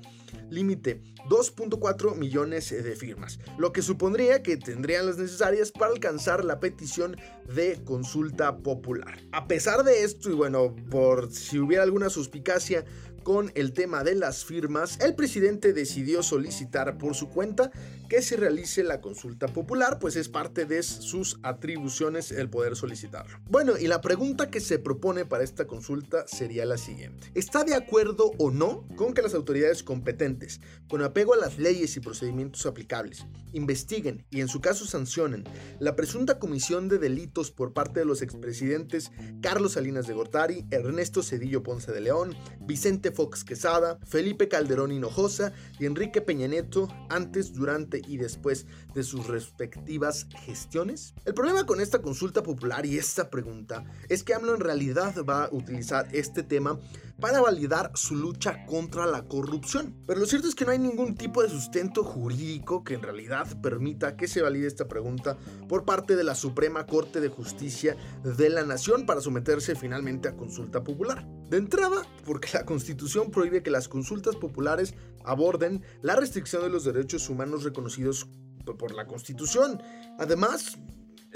límite, 0.51 1.03
2.4 1.29 2.15
millones 2.17 2.71
de 2.71 2.97
firmas, 2.97 3.39
lo 3.59 3.73
que 3.73 3.83
supondría 3.83 4.43
que 4.43 4.57
tendrían 4.57 5.07
las 5.07 5.19
necesarias 5.19 5.73
para 5.73 5.93
alcanzar 5.93 6.45
la 6.45 6.61
petición 6.61 7.17
de 7.55 7.83
consulta 7.85 8.59
popular. 8.59 9.19
A 9.33 9.49
pesar 9.49 9.83
de 9.83 10.05
esto, 10.05 10.31
y 10.31 10.35
bueno, 10.35 10.75
por 10.91 11.33
si 11.33 11.59
hubiera 11.59 11.83
alguna 11.83 12.11
suspicacia, 12.11 12.85
con 13.27 13.51
el 13.57 13.73
tema 13.73 14.05
de 14.05 14.15
las 14.15 14.45
firmas, 14.45 15.01
el 15.01 15.17
presidente 15.17 15.73
decidió 15.73 16.23
solicitar 16.23 16.97
por 16.97 17.17
su 17.17 17.29
cuenta 17.29 17.73
que 18.09 18.23
se 18.23 18.37
realice 18.37 18.83
la 18.85 19.01
consulta 19.01 19.49
popular, 19.49 19.99
pues 19.99 20.17
es 20.17 20.29
parte 20.29 20.65
de 20.65 20.83
sus 20.83 21.39
atribuciones 21.43 22.31
el 22.33 22.49
poder 22.49 22.77
solicitarlo. 22.77 23.39
Bueno, 23.49 23.77
y 23.79 23.87
la 23.87 24.01
pregunta 24.01 24.51
que 24.51 24.61
se 24.61 24.79
propone 24.79 25.25
para 25.25 25.45
esta 25.45 25.67
consulta 25.67 26.27
sería 26.27 26.65
la 26.65 26.79
siguiente. 26.79 27.31
¿Está 27.35 27.65
de 27.65 27.75
acuerdo 27.75 28.33
o 28.39 28.51
no 28.51 28.87
con 28.97 29.15
que 29.15 29.23
las 29.23 29.35
autoridades 29.35 29.83
competentes, 29.83 30.61
con 30.89 31.03
apego 31.03 31.35
a 31.35 31.39
las 31.39 31.59
leyes 31.59 31.97
y 31.97 32.01
procedimientos 32.01 32.67
aplicables, 32.67 33.27
investiguen 33.53 34.25
y 34.31 34.41
en 34.41 34.49
su 34.49 34.61
caso 34.61 34.87
sancionen 34.87 35.45
la 35.81 35.97
presunta 35.97 36.39
comisión 36.39 36.89
de 36.89 36.99
delitos 36.99 37.51
por 37.51 37.73
parte 37.73 38.01
de 38.01 38.07
los 38.07 38.23
expresidentes 38.23 39.11
Carlos 39.41 39.73
Salinas 39.73 40.07
de 40.07 40.15
Gortari, 40.15 40.67
Ernesto 40.71 41.23
Cedillo 41.23 41.63
Ponce 41.63 41.93
de 41.93 42.01
León, 42.01 42.37
Vicente 42.61 43.11
Fox 43.11 43.45
Quesada, 43.45 43.99
Felipe 44.05 44.49
Calderón 44.49 44.93
Hinojosa 44.93 45.53
y 45.79 45.87
Enrique 45.87 46.21
Peña 46.21 46.47
Nieto 46.47 46.89
antes, 47.09 47.53
durante 47.53 47.96
y 48.07 48.17
después 48.17 48.67
de 48.95 49.03
sus 49.03 49.27
respectivas 49.27 50.27
gestiones? 50.45 51.15
El 51.25 51.35
problema 51.35 51.67
con 51.67 51.81
esta 51.81 52.03
consulta 52.03 52.43
popular 52.43 52.87
y 52.87 52.99
esta 52.99 53.31
pregunta 53.31 53.85
es 54.09 54.23
que 54.23 54.35
AMLO 54.35 54.55
en 54.55 54.61
realidad 54.61 55.15
va 55.29 55.45
a 55.45 55.55
utilizar 55.55 56.09
este 56.13 56.43
tema 56.43 56.79
para 57.21 57.41
validar 57.41 57.91
su 57.95 58.15
lucha 58.15 58.67
contra 58.67 59.07
la 59.07 59.23
corrupción. 59.23 59.95
Pero 60.07 60.21
lo 60.21 60.27
cierto 60.27 60.49
es 60.49 60.55
que 60.55 60.65
no 60.65 60.73
hay 60.73 60.79
ningún 60.79 61.15
tipo 61.15 61.43
de 61.43 61.49
sustento 61.49 62.05
jurídico 62.05 62.85
que 62.85 62.95
en 62.95 63.03
realidad 63.03 63.47
permita 63.61 64.17
que 64.17 64.29
se 64.29 64.43
valide 64.43 64.67
esta 64.67 64.89
pregunta 64.89 65.37
por 65.69 65.85
parte 65.85 66.17
de 66.17 66.25
la 66.25 66.35
Suprema 66.35 66.87
Corte 66.87 67.21
de 67.21 67.29
Justicia 67.29 67.97
de 68.23 68.51
la 68.51 68.65
Nación 68.65 69.07
para 69.07 69.21
someterse 69.21 69.75
finalmente 69.75 70.29
a 70.29 70.37
consulta 70.37 70.85
popular. 70.85 71.27
De 71.49 71.59
entrada, 71.59 72.07
porque 72.25 72.49
la 72.53 72.67
Constitución 72.67 73.31
prohíbe 73.31 73.63
que 73.63 73.71
las 73.71 73.89
consultas 73.89 74.37
populares 74.37 74.95
aborden 75.25 75.83
la 76.03 76.17
restricción 76.17 76.63
de 76.63 76.71
los 76.71 76.85
derechos 76.85 77.29
humanos 77.29 77.65
reconocidos 77.65 78.29
por 78.75 78.95
la 78.95 79.07
Constitución. 79.07 79.81
Además, 80.19 80.77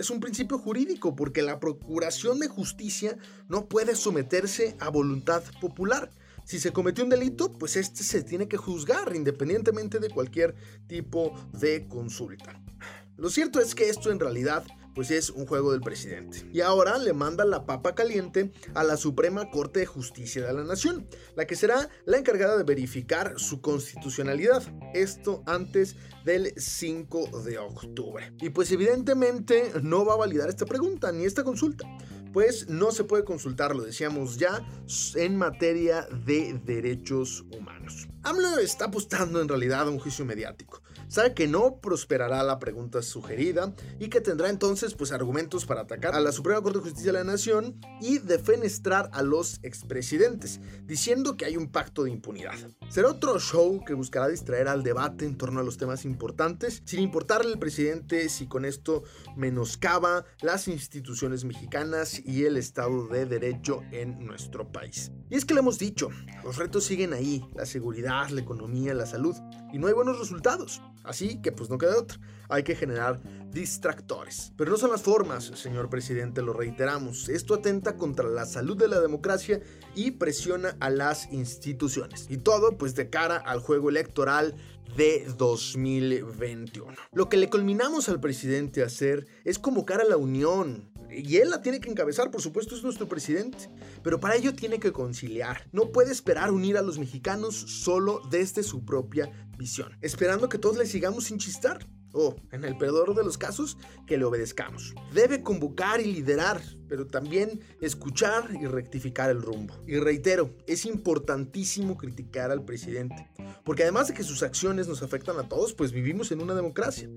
es 0.01 0.09
un 0.09 0.19
principio 0.19 0.59
jurídico 0.59 1.15
porque 1.15 1.43
la 1.43 1.61
procuración 1.61 2.41
de 2.41 2.49
justicia 2.49 3.19
no 3.49 3.69
puede 3.69 3.95
someterse 3.95 4.75
a 4.81 4.89
voluntad 4.89 5.43
popular. 5.61 6.11
Si 6.47 6.59
se 6.59 6.73
cometió 6.73 7.05
un 7.05 7.11
delito, 7.11 7.53
pues 7.53 7.77
este 7.77 8.03
se 8.03 8.23
tiene 8.23 8.49
que 8.49 8.57
juzgar 8.57 9.15
independientemente 9.15 9.99
de 9.99 10.09
cualquier 10.09 10.55
tipo 10.87 11.35
de 11.53 11.87
consulta. 11.87 12.59
Lo 13.19 13.29
cierto 13.29 13.61
es 13.61 13.75
que 13.75 13.91
esto 13.91 14.11
en 14.11 14.21
realidad 14.21 14.65
pues 14.95 15.11
es 15.11 15.31
un 15.31 15.47
juego 15.47 15.73
del 15.73 15.81
presidente. 15.81 16.47
Y 16.53 16.61
ahora 16.61 16.99
le 16.99 17.13
manda 17.13 17.45
la 17.45 17.67
papa 17.67 17.95
caliente 17.95 18.53
a 18.75 18.85
la 18.85 18.97
Suprema 18.97 19.51
Corte 19.51 19.81
de 19.81 19.87
Justicia 19.87 20.47
de 20.47 20.53
la 20.53 20.65
Nación, 20.65 21.07
la 21.37 21.47
que 21.47 21.57
será 21.57 21.89
la 22.05 22.19
encargada 22.19 22.57
de 22.57 22.65
verificar 22.65 23.35
su 23.39 23.61
constitucionalidad. 23.61 24.63
Esto 24.95 25.43
antes 25.47 25.97
del 26.25 26.53
5 26.57 27.43
de 27.43 27.59
octubre. 27.59 28.33
Y 28.41 28.51
pues 28.51 28.71
evidentemente 28.73 29.73
no 29.83 30.05
va 30.05 30.15
a 30.15 30.19
validar 30.19 30.49
esta 30.49 30.67
pregunta 30.67 31.13
ni 31.13 31.25
esta 31.25 31.45
consulta 31.45 31.87
pues 32.33 32.69
no 32.69 32.93
se 32.93 33.03
puede 33.05 33.25
consultar, 33.25 33.75
lo 33.75 33.83
decíamos 33.83 34.39
ya, 34.39 34.65
en 35.17 35.37
materia 35.37 36.07
de 36.25 36.61
derechos 36.65 37.45
humanos. 37.51 38.09
AMLO 38.23 38.59
está 38.59 38.87
apostando 38.87 39.41
en 39.41 39.49
realidad 39.49 39.89
a 39.89 39.91
un 39.91 39.99
juicio 39.99 40.25
mediático 40.25 40.81
sabe 41.11 41.35
que 41.35 41.47
no 41.47 41.81
prosperará 41.81 42.43
la 42.43 42.59
pregunta 42.59 43.03
sugerida 43.03 43.75
y 43.99 44.09
que 44.09 44.21
tendrá 44.21 44.49
entonces 44.49 44.95
pues 44.95 45.13
argumentos 45.13 45.67
para 45.67 45.83
atacar 45.83 46.15
a 46.15 46.21
la 46.21 46.33
Suprema 46.33 46.63
Corte 46.63 46.79
de 46.79 46.85
Justicia 46.85 47.13
de 47.13 47.19
la 47.19 47.25
Nación 47.25 47.81
y 48.01 48.19
defenestrar 48.19 49.11
a 49.13 49.23
los 49.23 49.61
expresidentes, 49.63 50.61
diciendo 50.85 51.37
que 51.37 51.45
hay 51.45 51.57
un 51.57 51.69
pacto 51.69 52.05
de 52.05 52.11
impunidad. 52.11 52.55
Será 52.89 53.09
otro 53.09 53.39
show 53.39 53.85
que 53.85 53.95
buscará 53.95 54.29
distraer 54.29 54.69
al 54.69 54.83
debate 54.83 55.25
en 55.25 55.37
torno 55.37 55.61
a 55.61 55.65
los 55.65 55.77
temas 55.77 56.05
importantes, 56.05 56.83
sin 56.85 57.01
importarle 57.01 57.53
al 57.53 57.59
presidente 57.59 58.29
si 58.29 58.47
con 58.47 58.65
esto 58.65 59.03
menoscaba 59.37 60.25
las 60.41 60.69
instituciones 60.69 61.45
mexicanas 61.45 62.21
y 62.25 62.45
el 62.45 62.57
Estado 62.57 63.07
de 63.09 63.27
Derecho 63.27 63.83
en 63.93 64.25
nuestro 64.25 64.71
país. 64.71 65.13
Y 65.29 65.37
es 65.37 65.45
que 65.45 65.55
le 65.55 65.61
hemos 65.61 65.79
dicho, 65.79 66.09
los 66.43 66.57
retos 66.57 66.85
siguen 66.85 67.13
ahí, 67.13 67.45
la 67.55 67.67
seguridad 67.67 68.11
la 68.29 68.41
economía, 68.41 68.95
la 68.95 69.07
salud. 69.07 69.37
Y 69.73 69.79
no 69.79 69.87
hay 69.87 69.95
buenos 69.95 70.19
resultados. 70.19 70.83
Así 71.05 71.41
que 71.41 71.53
pues 71.53 71.71
no 71.71 71.79
queda 71.79 71.99
otra. 71.99 72.19
Hay 72.49 72.63
que 72.63 72.75
generar 72.75 73.21
distractores. 73.51 74.53
Pero 74.57 74.71
no 74.71 74.77
son 74.77 74.91
las 74.91 75.03
formas, 75.03 75.45
señor 75.55 75.89
presidente, 75.89 76.43
lo 76.43 76.53
reiteramos. 76.53 77.29
Esto 77.29 77.55
atenta 77.55 77.97
contra 77.97 78.29
la 78.29 78.47
salud 78.47 78.77
de 78.77 78.89
la 78.89 79.01
democracia 79.01 79.61
y 79.95 80.13
presiona 80.13 80.77
a 80.81 80.91
las 80.91 81.33
instituciones. 81.33 82.27
Y 82.29 82.39
todo 82.39 82.77
pues 82.77 82.95
de 82.95 83.11
cara 83.11 83.37
al 83.37 83.61
juego 83.61 83.89
electoral 83.89 84.55
de 84.97 85.27
2021. 85.37 86.95
Lo 87.13 87.29
que 87.29 87.37
le 87.37 87.49
culminamos 87.49 88.09
al 88.09 88.21
presidente 88.21 88.83
a 88.83 88.87
hacer 88.87 89.27
es 89.45 89.59
convocar 89.59 90.01
a 90.01 90.05
la 90.05 90.17
unión, 90.17 90.90
y 91.13 91.37
él 91.37 91.51
la 91.51 91.63
tiene 91.63 91.81
que 91.81 91.91
encabezar, 91.91 92.31
por 92.31 92.43
supuesto, 92.43 92.75
es 92.75 92.83
nuestro 92.83 93.09
presidente. 93.09 93.71
Pero 94.03 94.21
para 94.21 94.37
ello 94.37 94.55
tiene 94.55 94.79
que 94.79 94.93
conciliar. 94.93 95.69
No 95.73 95.93
puede 95.93 96.13
esperar 96.13 96.53
unir 96.53 96.77
a 96.77 96.83
los 96.83 96.99
mexicanos 96.99 97.55
solo 97.55 98.23
desde 98.31 98.63
su 98.63 98.85
propia 98.85 99.31
visión, 99.59 99.97
esperando 100.01 100.49
que 100.49 100.59
todos 100.59 100.77
le 100.77 100.87
sigamos 100.87 101.25
sin 101.25 101.39
chistar 101.39 101.87
o, 102.13 102.37
en 102.51 102.65
el 102.65 102.77
peor 102.77 103.15
de 103.15 103.25
los 103.25 103.39
casos, 103.39 103.79
que 104.07 104.19
le 104.19 104.25
obedezcamos. 104.25 104.95
Debe 105.15 105.43
convocar 105.43 106.01
y 106.01 106.13
liderar, 106.13 106.61
pero 106.89 107.07
también 107.07 107.61
escuchar 107.81 108.51
y 108.61 108.67
rectificar 108.67 109.31
el 109.31 109.43
rumbo. 109.43 109.75
Y 109.87 109.97
reitero, 109.99 110.51
es 110.67 110.87
importantísimo 110.87 111.97
criticar 111.97 112.51
al 112.51 112.65
presidente, 112.65 113.29
porque 113.65 113.83
además 113.83 114.09
de 114.09 114.15
que 114.15 114.25
sus 114.25 114.43
acciones 114.43 114.89
nos 114.89 115.03
afectan 115.03 115.39
a 115.39 115.49
todos, 115.49 115.73
pues 115.73 115.93
vivimos 115.93 116.33
en 116.33 116.43
una 116.43 116.55
democracia. 116.55 117.09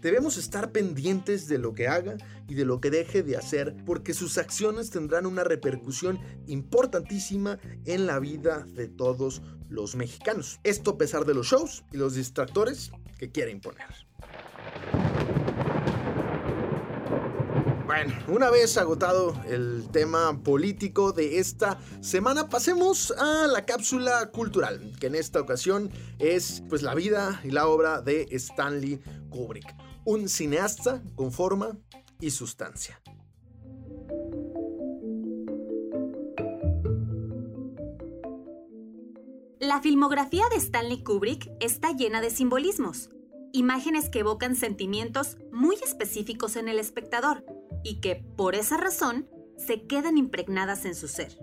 Debemos 0.00 0.36
estar 0.36 0.70
pendientes 0.70 1.48
de 1.48 1.58
lo 1.58 1.74
que 1.74 1.88
haga 1.88 2.16
y 2.46 2.54
de 2.54 2.64
lo 2.64 2.80
que 2.80 2.90
deje 2.90 3.22
de 3.22 3.36
hacer, 3.36 3.74
porque 3.84 4.14
sus 4.14 4.38
acciones 4.38 4.90
tendrán 4.90 5.26
una 5.26 5.44
repercusión 5.44 6.20
importantísima 6.46 7.58
en 7.84 8.06
la 8.06 8.18
vida 8.20 8.64
de 8.74 8.88
todos 8.88 9.42
los 9.68 9.96
mexicanos. 9.96 10.60
Esto 10.62 10.92
a 10.92 10.98
pesar 10.98 11.24
de 11.24 11.34
los 11.34 11.46
shows 11.48 11.84
y 11.92 11.96
los 11.96 12.14
distractores 12.14 12.90
que 13.18 13.30
quiere 13.30 13.50
imponer. 13.50 13.86
Bueno, 17.88 18.14
una 18.28 18.50
vez 18.50 18.76
agotado 18.76 19.34
el 19.48 19.88
tema 19.90 20.42
político 20.42 21.12
de 21.12 21.38
esta 21.38 21.78
semana, 22.02 22.50
pasemos 22.50 23.12
a 23.12 23.46
la 23.46 23.64
cápsula 23.64 24.30
cultural, 24.30 24.92
que 25.00 25.06
en 25.06 25.14
esta 25.14 25.40
ocasión 25.40 25.90
es 26.18 26.62
pues 26.68 26.82
la 26.82 26.94
vida 26.94 27.40
y 27.44 27.50
la 27.50 27.66
obra 27.66 28.02
de 28.02 28.28
Stanley 28.30 29.00
Kubrick, 29.30 29.74
un 30.04 30.28
cineasta 30.28 31.02
con 31.14 31.32
forma 31.32 31.78
y 32.20 32.30
sustancia. 32.30 33.00
La 39.60 39.82
filmografía 39.82 40.44
de 40.50 40.56
Stanley 40.56 41.02
Kubrick 41.02 41.50
está 41.60 41.92
llena 41.92 42.20
de 42.20 42.30
simbolismos, 42.30 43.10
imágenes 43.52 44.08
que 44.08 44.20
evocan 44.20 44.56
sentimientos 44.56 45.36
muy 45.52 45.76
específicos 45.84 46.56
en 46.56 46.68
el 46.68 46.78
espectador 46.78 47.44
y 47.84 48.00
que, 48.00 48.16
por 48.36 48.54
esa 48.54 48.76
razón, 48.76 49.28
se 49.56 49.86
quedan 49.86 50.16
impregnadas 50.16 50.84
en 50.84 50.94
su 50.94 51.08
ser. 51.08 51.38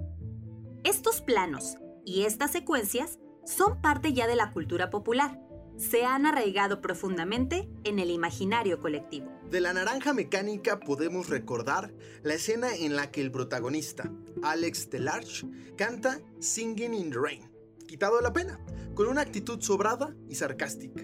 Estos 0.84 1.22
planos 1.22 1.76
y 2.06 2.24
estas 2.24 2.52
secuencias 2.52 3.20
son 3.46 3.82
parte 3.82 4.14
ya 4.14 4.28
de 4.28 4.36
la 4.36 4.52
cultura 4.52 4.90
popular. 4.90 5.40
Se 5.78 6.06
han 6.06 6.26
arraigado 6.26 6.82
profundamente 6.82 7.70
en 7.84 8.00
el 8.00 8.10
imaginario 8.10 8.80
colectivo. 8.80 9.30
De 9.50 9.60
la 9.60 9.74
naranja 9.74 10.14
mecánica 10.14 10.80
podemos 10.80 11.30
recordar 11.30 11.94
la 12.24 12.34
escena 12.34 12.74
en 12.74 12.96
la 12.96 13.12
que 13.12 13.22
el 13.22 13.32
protagonista, 13.32 14.12
Alex 14.42 14.90
Delarge, 14.90 15.46
canta 15.78 16.20
Singing 16.40 16.94
in 16.94 17.12
the 17.12 17.18
Rain, 17.20 17.52
quitado 17.88 18.18
de 18.18 18.24
la 18.24 18.34
pena, 18.34 18.60
con 18.96 19.08
una 19.08 19.22
actitud 19.22 19.62
sobrada 19.62 20.16
y 20.30 20.36
sarcástica, 20.36 21.04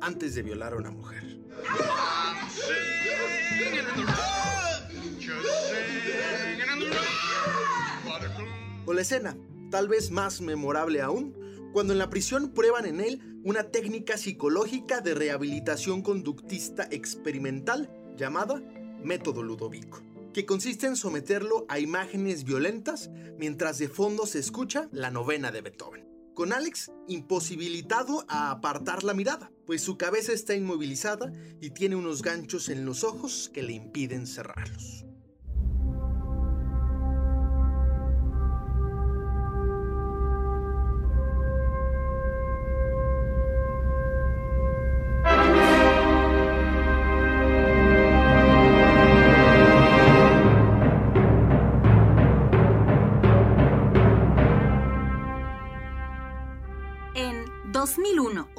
antes 0.00 0.34
de 0.34 0.42
violar 0.42 0.72
a 0.72 0.76
una 0.76 0.90
mujer. 0.90 1.40
O 8.86 8.92
la 8.92 9.00
escena, 9.00 9.36
tal 9.70 9.88
vez 9.88 10.10
más 10.10 10.40
memorable 10.40 11.02
aún, 11.02 11.34
cuando 11.72 11.92
en 11.92 11.98
la 11.98 12.10
prisión 12.10 12.52
prueban 12.52 12.86
en 12.86 13.00
él 13.00 13.33
una 13.44 13.64
técnica 13.64 14.16
psicológica 14.16 15.02
de 15.02 15.14
rehabilitación 15.14 16.00
conductista 16.00 16.88
experimental 16.90 17.90
llamada 18.16 18.62
método 19.02 19.42
Ludovico, 19.42 20.02
que 20.32 20.46
consiste 20.46 20.86
en 20.86 20.96
someterlo 20.96 21.66
a 21.68 21.78
imágenes 21.78 22.44
violentas 22.44 23.10
mientras 23.38 23.76
de 23.78 23.88
fondo 23.88 24.24
se 24.24 24.38
escucha 24.38 24.88
la 24.92 25.10
novena 25.10 25.52
de 25.52 25.60
Beethoven. 25.60 26.08
Con 26.32 26.54
Alex 26.54 26.90
imposibilitado 27.06 28.24
a 28.28 28.50
apartar 28.50 29.04
la 29.04 29.12
mirada, 29.12 29.52
pues 29.66 29.82
su 29.82 29.98
cabeza 29.98 30.32
está 30.32 30.54
inmovilizada 30.54 31.30
y 31.60 31.70
tiene 31.70 31.96
unos 31.96 32.22
ganchos 32.22 32.70
en 32.70 32.86
los 32.86 33.04
ojos 33.04 33.50
que 33.52 33.62
le 33.62 33.74
impiden 33.74 34.26
cerrarlos. 34.26 35.04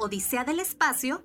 Odisea 0.06 0.44
del 0.44 0.60
Espacio, 0.60 1.24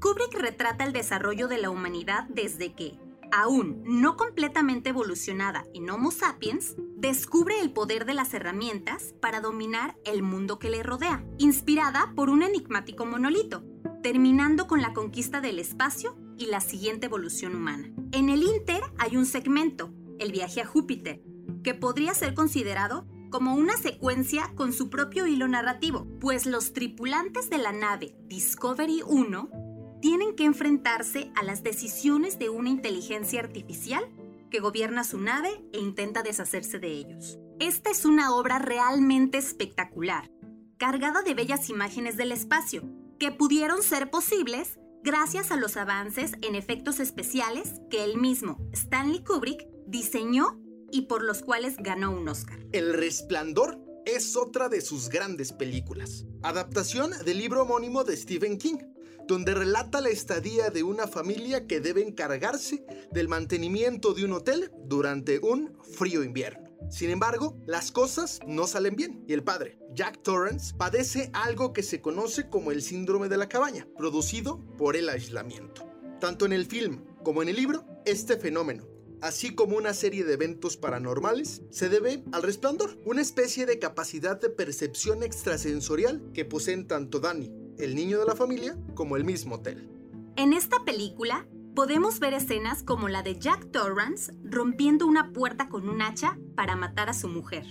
Kubrick 0.00 0.32
retrata 0.32 0.84
el 0.84 0.94
desarrollo 0.94 1.46
de 1.46 1.58
la 1.58 1.68
humanidad 1.68 2.24
desde 2.30 2.72
que, 2.72 2.98
aún 3.30 3.82
no 3.84 4.16
completamente 4.16 4.88
evolucionada 4.88 5.66
en 5.74 5.90
Homo 5.90 6.10
sapiens, 6.10 6.74
descubre 6.96 7.60
el 7.60 7.74
poder 7.74 8.06
de 8.06 8.14
las 8.14 8.32
herramientas 8.32 9.14
para 9.20 9.42
dominar 9.42 9.98
el 10.06 10.22
mundo 10.22 10.58
que 10.58 10.70
le 10.70 10.82
rodea, 10.82 11.22
inspirada 11.36 12.14
por 12.16 12.30
un 12.30 12.42
enigmático 12.42 13.04
monolito, 13.04 13.62
terminando 14.02 14.66
con 14.68 14.80
la 14.80 14.94
conquista 14.94 15.42
del 15.42 15.58
espacio 15.58 16.16
y 16.38 16.46
la 16.46 16.62
siguiente 16.62 17.06
evolución 17.06 17.54
humana. 17.54 17.92
En 18.12 18.30
el 18.30 18.42
Inter 18.42 18.80
hay 18.96 19.18
un 19.18 19.26
segmento, 19.26 19.92
el 20.18 20.32
viaje 20.32 20.62
a 20.62 20.66
Júpiter, 20.66 21.22
que 21.62 21.74
podría 21.74 22.14
ser 22.14 22.32
considerado 22.32 23.06
como 23.34 23.56
una 23.56 23.76
secuencia 23.76 24.52
con 24.54 24.72
su 24.72 24.90
propio 24.90 25.26
hilo 25.26 25.48
narrativo, 25.48 26.06
pues 26.20 26.46
los 26.46 26.72
tripulantes 26.72 27.50
de 27.50 27.58
la 27.58 27.72
nave 27.72 28.14
Discovery 28.28 29.02
1 29.04 29.98
tienen 30.00 30.36
que 30.36 30.44
enfrentarse 30.44 31.32
a 31.34 31.42
las 31.42 31.64
decisiones 31.64 32.38
de 32.38 32.48
una 32.48 32.68
inteligencia 32.68 33.40
artificial 33.40 34.04
que 34.52 34.60
gobierna 34.60 35.02
su 35.02 35.18
nave 35.18 35.48
e 35.72 35.80
intenta 35.80 36.22
deshacerse 36.22 36.78
de 36.78 36.92
ellos. 36.92 37.40
Esta 37.58 37.90
es 37.90 38.04
una 38.04 38.32
obra 38.36 38.60
realmente 38.60 39.36
espectacular, 39.36 40.30
cargada 40.78 41.22
de 41.22 41.34
bellas 41.34 41.68
imágenes 41.70 42.16
del 42.16 42.30
espacio, 42.30 42.84
que 43.18 43.32
pudieron 43.32 43.82
ser 43.82 44.12
posibles 44.12 44.78
gracias 45.02 45.50
a 45.50 45.56
los 45.56 45.76
avances 45.76 46.34
en 46.42 46.54
efectos 46.54 47.00
especiales 47.00 47.80
que 47.90 48.04
el 48.04 48.16
mismo 48.16 48.58
Stanley 48.70 49.24
Kubrick 49.24 49.66
diseñó 49.88 50.56
y 50.94 51.02
por 51.02 51.24
los 51.24 51.42
cuales 51.42 51.74
ganó 51.78 52.12
un 52.12 52.28
Oscar. 52.28 52.60
El 52.70 52.94
Resplandor 52.94 53.80
es 54.06 54.36
otra 54.36 54.68
de 54.68 54.80
sus 54.80 55.08
grandes 55.08 55.52
películas, 55.52 56.24
adaptación 56.42 57.10
del 57.24 57.38
libro 57.38 57.62
homónimo 57.62 58.04
de 58.04 58.16
Stephen 58.16 58.58
King, 58.58 58.78
donde 59.26 59.54
relata 59.54 60.00
la 60.00 60.10
estadía 60.10 60.70
de 60.70 60.84
una 60.84 61.08
familia 61.08 61.66
que 61.66 61.80
debe 61.80 62.06
encargarse 62.06 62.86
del 63.10 63.26
mantenimiento 63.26 64.14
de 64.14 64.24
un 64.24 64.34
hotel 64.34 64.70
durante 64.84 65.40
un 65.40 65.76
frío 65.82 66.22
invierno. 66.22 66.70
Sin 66.90 67.10
embargo, 67.10 67.58
las 67.66 67.90
cosas 67.90 68.38
no 68.46 68.68
salen 68.68 68.94
bien 68.94 69.24
y 69.26 69.32
el 69.32 69.42
padre, 69.42 69.80
Jack 69.94 70.22
Torrance, 70.22 70.76
padece 70.76 71.30
algo 71.32 71.72
que 71.72 71.82
se 71.82 72.00
conoce 72.00 72.48
como 72.48 72.70
el 72.70 72.82
síndrome 72.82 73.28
de 73.28 73.38
la 73.38 73.48
cabaña, 73.48 73.88
producido 73.96 74.60
por 74.78 74.94
el 74.94 75.08
aislamiento. 75.08 75.90
Tanto 76.20 76.46
en 76.46 76.52
el 76.52 76.66
film 76.66 77.04
como 77.24 77.42
en 77.42 77.48
el 77.48 77.56
libro, 77.56 77.84
este 78.04 78.36
fenómeno, 78.36 78.93
así 79.24 79.54
como 79.54 79.78
una 79.78 79.94
serie 79.94 80.22
de 80.22 80.34
eventos 80.34 80.76
paranormales, 80.76 81.62
se 81.70 81.88
debe 81.88 82.22
al 82.32 82.42
resplandor, 82.42 82.98
una 83.06 83.22
especie 83.22 83.64
de 83.64 83.78
capacidad 83.78 84.38
de 84.38 84.50
percepción 84.50 85.22
extrasensorial 85.22 86.22
que 86.34 86.44
poseen 86.44 86.86
tanto 86.86 87.20
Danny, 87.20 87.50
el 87.78 87.94
niño 87.94 88.20
de 88.20 88.26
la 88.26 88.36
familia, 88.36 88.76
como 88.94 89.16
el 89.16 89.24
mismo 89.24 89.54
hotel. 89.54 89.88
En 90.36 90.52
esta 90.52 90.84
película 90.84 91.46
podemos 91.74 92.20
ver 92.20 92.34
escenas 92.34 92.82
como 92.82 93.08
la 93.08 93.22
de 93.22 93.38
Jack 93.38 93.70
Torrance 93.70 94.30
rompiendo 94.44 95.06
una 95.06 95.32
puerta 95.32 95.70
con 95.70 95.88
un 95.88 96.02
hacha 96.02 96.38
para 96.54 96.76
matar 96.76 97.08
a 97.08 97.14
su 97.14 97.28
mujer. 97.28 97.64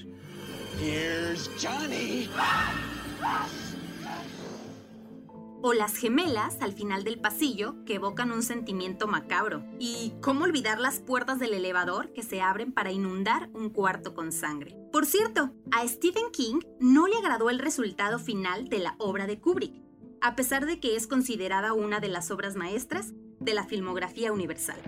O 5.65 5.71
las 5.71 5.95
gemelas 5.95 6.57
al 6.59 6.73
final 6.73 7.05
del 7.05 7.21
pasillo 7.21 7.85
que 7.85 7.95
evocan 7.95 8.33
un 8.33 8.43
sentimiento 8.43 9.07
macabro. 9.07 9.63
Y 9.79 10.11
cómo 10.21 10.43
olvidar 10.43 10.77
las 10.77 10.99
puertas 10.99 11.39
del 11.39 11.53
elevador 11.53 12.11
que 12.11 12.21
se 12.21 12.41
abren 12.41 12.73
para 12.73 12.91
inundar 12.91 13.49
un 13.53 13.69
cuarto 13.69 14.13
con 14.13 14.33
sangre. 14.33 14.75
Por 14.91 15.05
cierto, 15.05 15.51
a 15.71 15.87
Stephen 15.87 16.31
King 16.33 16.59
no 16.81 17.07
le 17.07 17.15
agradó 17.15 17.49
el 17.49 17.59
resultado 17.59 18.19
final 18.19 18.67
de 18.67 18.79
la 18.79 18.95
obra 18.97 19.25
de 19.25 19.39
Kubrick, 19.39 19.81
a 20.19 20.35
pesar 20.35 20.65
de 20.65 20.81
que 20.81 20.97
es 20.97 21.07
considerada 21.07 21.71
una 21.71 22.01
de 22.01 22.09
las 22.09 22.29
obras 22.29 22.57
maestras 22.57 23.13
de 23.39 23.53
la 23.53 23.63
filmografía 23.63 24.33
universal. 24.33 24.81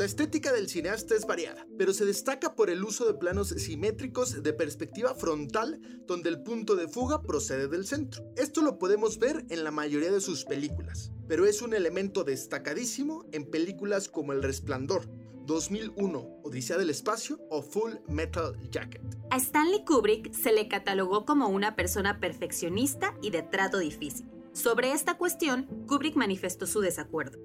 La 0.00 0.06
estética 0.06 0.50
del 0.50 0.70
cineasta 0.70 1.14
es 1.14 1.26
variada, 1.26 1.66
pero 1.76 1.92
se 1.92 2.06
destaca 2.06 2.54
por 2.54 2.70
el 2.70 2.82
uso 2.84 3.04
de 3.04 3.18
planos 3.18 3.48
simétricos 3.48 4.42
de 4.42 4.54
perspectiva 4.54 5.14
frontal 5.14 5.78
donde 6.06 6.30
el 6.30 6.42
punto 6.42 6.74
de 6.74 6.88
fuga 6.88 7.20
procede 7.20 7.68
del 7.68 7.86
centro. 7.86 8.24
Esto 8.34 8.62
lo 8.62 8.78
podemos 8.78 9.18
ver 9.18 9.44
en 9.50 9.62
la 9.62 9.70
mayoría 9.70 10.10
de 10.10 10.22
sus 10.22 10.46
películas, 10.46 11.12
pero 11.28 11.44
es 11.44 11.60
un 11.60 11.74
elemento 11.74 12.24
destacadísimo 12.24 13.26
en 13.32 13.44
películas 13.44 14.08
como 14.08 14.32
El 14.32 14.42
Resplandor, 14.42 15.06
2001, 15.44 16.40
Odisea 16.44 16.78
del 16.78 16.88
Espacio 16.88 17.38
o 17.50 17.60
Full 17.60 17.96
Metal 18.08 18.56
Jacket. 18.70 19.02
A 19.30 19.36
Stanley 19.36 19.84
Kubrick 19.84 20.32
se 20.32 20.54
le 20.54 20.66
catalogó 20.66 21.26
como 21.26 21.50
una 21.50 21.76
persona 21.76 22.20
perfeccionista 22.20 23.14
y 23.20 23.28
de 23.32 23.42
trato 23.42 23.76
difícil. 23.76 24.24
Sobre 24.54 24.92
esta 24.92 25.18
cuestión, 25.18 25.66
Kubrick 25.86 26.16
manifestó 26.16 26.66
su 26.66 26.80
desacuerdo. 26.80 27.38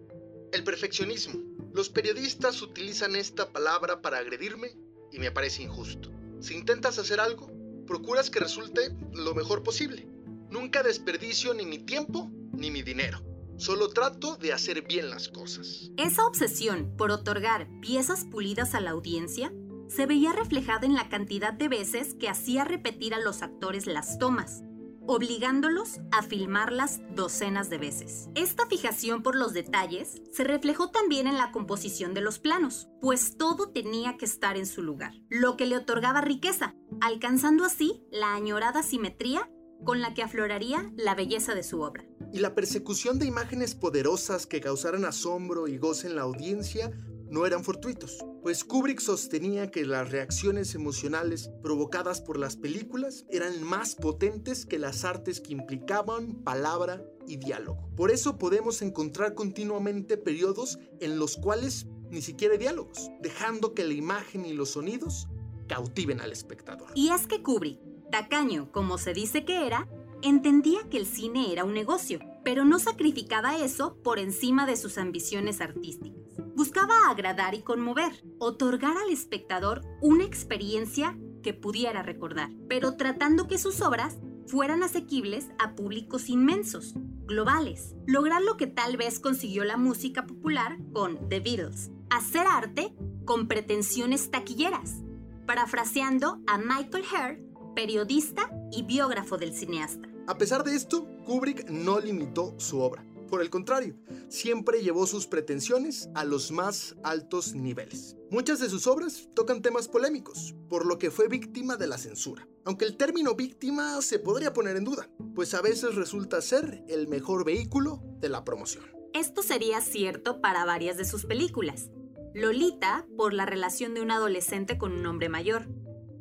El 0.54 0.64
perfeccionismo 0.64 1.55
los 1.76 1.90
periodistas 1.90 2.62
utilizan 2.62 3.18
esta 3.18 3.52
palabra 3.52 4.02
para 4.02 4.20
agredirme 4.20 4.78
y 5.12 5.20
me 5.20 5.30
parece 5.30 5.64
injusto. 5.64 6.10
Si 6.40 6.56
intentas 6.56 6.98
hacer 7.00 7.20
algo, 7.20 7.52
procuras 7.86 8.30
que 8.30 8.40
resulte 8.40 8.96
lo 9.14 9.36
mejor 9.36 9.62
posible. 9.62 10.08
Nunca 10.50 10.84
desperdicio 10.84 11.54
ni 11.54 11.66
mi 11.66 11.80
tiempo 11.80 12.32
ni 12.54 12.72
mi 12.72 12.82
dinero. 12.82 13.22
Solo 13.58 13.90
trato 13.90 14.38
de 14.38 14.54
hacer 14.54 14.84
bien 14.84 15.10
las 15.10 15.28
cosas. 15.28 15.92
Esa 15.98 16.26
obsesión 16.26 16.96
por 16.96 17.12
otorgar 17.12 17.68
piezas 17.82 18.24
pulidas 18.24 18.74
a 18.74 18.80
la 18.80 18.92
audiencia 18.92 19.52
se 19.90 20.06
veía 20.06 20.32
reflejada 20.32 20.86
en 20.86 20.96
la 20.96 21.10
cantidad 21.10 21.52
de 21.52 21.68
veces 21.68 22.14
que 22.14 22.30
hacía 22.30 22.64
repetir 22.64 23.14
a 23.14 23.20
los 23.20 23.42
actores 23.42 23.86
las 23.86 24.18
tomas, 24.18 24.64
obligándolos 25.08 26.00
a 26.12 26.24
filmarlas 26.24 27.02
docenas 27.16 27.70
de 27.70 27.78
veces. 27.78 28.30
Esta 28.36 28.66
fijación 28.68 29.24
por 29.24 29.36
los 29.36 29.54
detalles 29.54 30.22
se 30.32 30.44
reflejó 30.44 30.92
también 30.92 31.28
en 31.28 31.38
la 31.38 31.52
composición 31.52 32.14
de 32.14 32.22
los 32.22 32.40
planos, 32.40 32.88
pues 33.02 33.38
todo 33.38 33.70
tenía 33.70 34.18
que 34.18 34.26
estar 34.26 34.58
en 34.58 34.66
su 34.66 34.82
lugar, 34.82 35.14
lo 35.30 35.58
que 35.58 35.66
le 35.66 35.78
otorgaba 35.78 36.22
riqueza, 36.22 36.76
alcanzando 37.02 37.66
así 37.66 38.04
la 38.12 38.34
añorada 38.34 38.84
simetría 38.84 39.50
con 39.84 40.02
la 40.02 40.14
que 40.14 40.24
afloraría 40.24 40.92
la 40.96 41.16
belleza 41.16 41.54
de 41.54 41.64
su 41.64 41.82
obra. 41.82 42.06
Y 42.34 42.40
la 42.40 42.56
persecución 42.56 43.20
de 43.20 43.26
imágenes 43.26 43.76
poderosas 43.76 44.46
que 44.46 44.62
causaran 44.62 45.06
asombro 45.06 45.68
y 45.68 45.78
goce 45.78 46.08
en 46.08 46.16
la 46.16 46.24
audiencia 46.24 46.92
no 47.30 47.46
eran 47.46 47.64
fortuitos, 47.64 48.24
pues 48.42 48.64
Kubrick 48.64 49.00
sostenía 49.00 49.72
que 49.72 49.86
las 49.86 50.12
reacciones 50.12 50.76
emocionales 50.76 51.50
provocadas 51.62 52.22
por 52.22 52.38
las 52.38 52.56
películas 52.56 53.26
eran 53.30 53.64
más 53.64 53.96
potentes 53.96 54.66
que 54.66 54.80
las 54.80 55.04
artes 55.06 55.42
que 55.42 55.54
implicaban 55.54 56.44
palabra 56.44 57.04
y 57.28 57.38
diálogo. 57.38 57.90
Por 57.96 58.12
eso 58.12 58.38
podemos 58.38 58.82
encontrar 58.82 59.34
continuamente 59.34 60.18
periodos 60.18 60.78
en 61.00 61.18
los 61.18 61.38
cuales 61.38 61.88
ni 62.12 62.22
siquiera 62.22 62.58
diálogos, 62.58 63.10
dejando 63.22 63.74
que 63.74 63.84
la 63.84 63.94
imagen 63.94 64.46
y 64.46 64.54
los 64.54 64.72
sonidos 64.72 65.28
cautiven 65.68 66.22
al 66.22 66.32
espectador. 66.32 66.90
Y 66.96 67.10
es 67.10 67.28
que 67.28 67.42
Kubrick, 67.42 67.80
tacaño 68.12 68.72
como 68.72 68.98
se 68.98 69.14
dice 69.14 69.46
que 69.46 69.66
era, 69.66 69.90
entendía 70.22 70.80
que 70.90 70.98
el 70.98 71.06
cine 71.06 71.52
era 71.52 71.64
un 71.64 71.74
negocio, 71.74 72.20
pero 72.44 72.64
no 72.64 72.80
sacrificaba 72.80 73.58
eso 73.58 73.98
por 74.04 74.20
encima 74.20 74.66
de 74.66 74.78
sus 74.78 74.98
ambiciones 74.98 75.62
artísticas. 75.62 76.25
Buscaba 76.56 77.10
agradar 77.10 77.54
y 77.54 77.64
conmover, 77.64 78.24
otorgar 78.40 78.96
al 78.98 79.10
espectador 79.12 79.82
una 80.02 80.24
experiencia 80.24 81.18
que 81.44 81.54
pudiera 81.54 82.02
recordar, 82.02 82.50
pero 82.70 82.96
tratando 82.96 83.46
que 83.48 83.58
sus 83.58 83.82
obras 83.82 84.18
fueran 84.48 84.82
asequibles 84.82 85.50
a 85.60 85.76
públicos 85.76 86.30
inmensos, 86.30 86.94
globales. 87.26 87.94
Lograr 88.08 88.42
lo 88.42 88.56
que 88.56 88.68
tal 88.68 88.96
vez 88.96 89.20
consiguió 89.20 89.66
la 89.66 89.76
música 89.76 90.26
popular 90.26 90.78
con 90.94 91.28
The 91.28 91.42
Beatles, 91.42 91.92
hacer 92.10 92.48
arte 92.48 92.96
con 93.26 93.50
pretensiones 93.50 94.32
taquilleras, 94.32 95.04
parafraseando 95.46 96.40
a 96.48 96.58
Michael 96.58 97.04
Herr, 97.14 97.40
periodista 97.76 98.50
y 98.72 98.84
biógrafo 98.84 99.38
del 99.38 99.54
cineasta. 99.54 100.08
A 100.28 100.38
pesar 100.38 100.64
de 100.64 100.76
esto, 100.76 101.06
Kubrick 101.26 101.70
no 101.70 102.00
limitó 102.00 102.56
su 102.58 102.80
obra. 102.80 103.06
Por 103.30 103.42
el 103.42 103.50
contrario, 103.50 103.96
siempre 104.30 104.84
llevó 104.84 105.08
sus 105.08 105.28
pretensiones 105.28 106.10
a 106.14 106.24
los 106.26 106.52
más 106.52 106.96
altos 107.04 107.56
niveles. 107.56 108.16
Muchas 108.30 108.60
de 108.60 108.70
sus 108.70 108.88
obras 108.88 109.30
tocan 109.34 109.62
temas 109.62 109.88
polémicos, 109.88 110.56
por 110.70 110.86
lo 110.86 110.98
que 110.98 111.12
fue 111.12 111.28
víctima 111.28 111.76
de 111.78 111.88
la 111.88 111.98
censura. 111.98 112.48
Aunque 112.66 112.86
el 112.86 112.98
término 112.98 113.36
víctima 113.36 114.02
se 114.02 114.20
podría 114.20 114.54
poner 114.54 114.76
en 114.78 114.84
duda, 114.84 115.10
pues 115.34 115.54
a 115.54 115.62
veces 115.62 115.96
resulta 115.96 116.42
ser 116.42 116.84
el 116.88 117.08
mejor 117.08 117.46
vehículo 117.46 118.02
de 118.20 118.30
la 118.30 118.44
promoción. 118.44 118.86
Esto 119.14 119.42
sería 119.44 119.82
cierto 119.82 120.42
para 120.42 120.66
varias 120.66 120.98
de 120.98 121.06
sus 121.06 121.26
películas. 121.26 121.90
Lolita 122.34 123.08
por 123.16 123.34
la 123.34 123.46
relación 123.46 123.94
de 123.94 124.02
un 124.02 124.12
adolescente 124.12 124.78
con 124.78 124.92
un 124.92 125.06
hombre 125.06 125.30
mayor. 125.30 125.70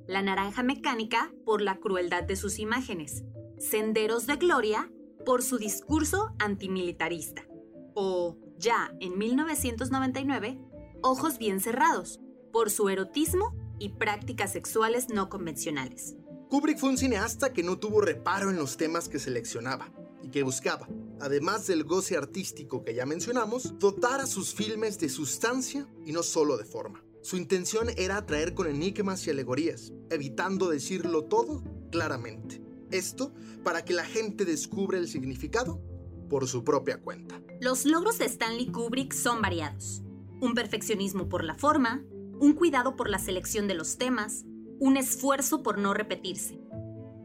La 0.07 0.23
naranja 0.23 0.63
mecánica 0.63 1.33
por 1.45 1.61
la 1.61 1.81
crueldad 1.81 2.23
de 2.23 2.37
sus 2.37 2.59
imágenes. 2.59 3.25
Senderos 3.59 4.27
de 4.27 4.37
Gloria 4.37 4.93
por 5.25 5.43
su 5.43 5.59
discurso 5.59 6.35
antimilitarista. 6.39 7.47
O, 7.95 8.37
ya 8.59 8.95
en 9.01 9.19
1999, 9.19 10.59
Ojos 11.07 11.37
bien 11.37 11.61
cerrados, 11.61 12.19
por 12.51 12.71
su 12.71 12.89
erotismo 12.89 13.55
y 13.79 13.91
prácticas 13.91 14.53
sexuales 14.53 15.11
no 15.11 15.29
convencionales. 15.29 16.17
Kubrick 16.49 16.79
fue 16.79 16.89
un 16.89 16.97
cineasta 16.97 17.53
que 17.53 17.63
no 17.63 17.79
tuvo 17.79 18.01
reparo 18.01 18.49
en 18.49 18.57
los 18.57 18.79
temas 18.79 19.11
que 19.11 19.19
seleccionaba 19.19 19.93
y 20.23 20.31
que 20.31 20.43
buscaba, 20.43 20.89
además 21.21 21.67
del 21.67 21.85
goce 21.85 22.17
artístico 22.17 22.85
que 22.85 22.95
ya 22.95 23.05
mencionamos, 23.05 23.79
dotar 23.79 24.23
a 24.23 24.27
sus 24.27 24.55
filmes 24.55 24.99
de 24.99 25.11
sustancia 25.11 25.87
y 26.07 26.13
no 26.13 26.23
solo 26.23 26.57
de 26.57 26.65
forma. 26.65 27.05
Su 27.21 27.37
intención 27.37 27.89
era 27.99 28.17
atraer 28.17 28.55
con 28.55 28.67
enigmas 28.67 29.27
y 29.27 29.31
alegorías, 29.31 29.93
evitando 30.09 30.71
decirlo 30.71 31.25
todo 31.25 31.63
claramente. 31.91 32.64
Esto 32.91 33.33
para 33.63 33.85
que 33.85 33.95
la 33.95 34.05
gente 34.05 34.45
descubra 34.45 34.99
el 34.99 35.09
significado 35.09 35.81
por 36.29 36.49
su 36.49 36.65
propia 36.65 37.01
cuenta. 37.01 37.41
Los 37.61 37.85
logros 37.85 38.19
de 38.19 38.27
Stanley 38.27 38.67
Kubrick 38.67 39.13
son 39.13 39.43
variados. 39.43 40.03
Un 40.41 40.55
perfeccionismo 40.55 41.29
por 41.29 41.45
la 41.45 41.55
forma, 41.55 42.05
un 42.41 42.55
cuidado 42.55 42.97
por 42.97 43.09
la 43.09 43.19
selección 43.19 43.69
de 43.69 43.75
los 43.75 43.99
temas, 43.99 44.45
un 44.81 44.97
esfuerzo 44.97 45.63
por 45.63 45.79
no 45.79 45.95
repetirse, 45.95 46.61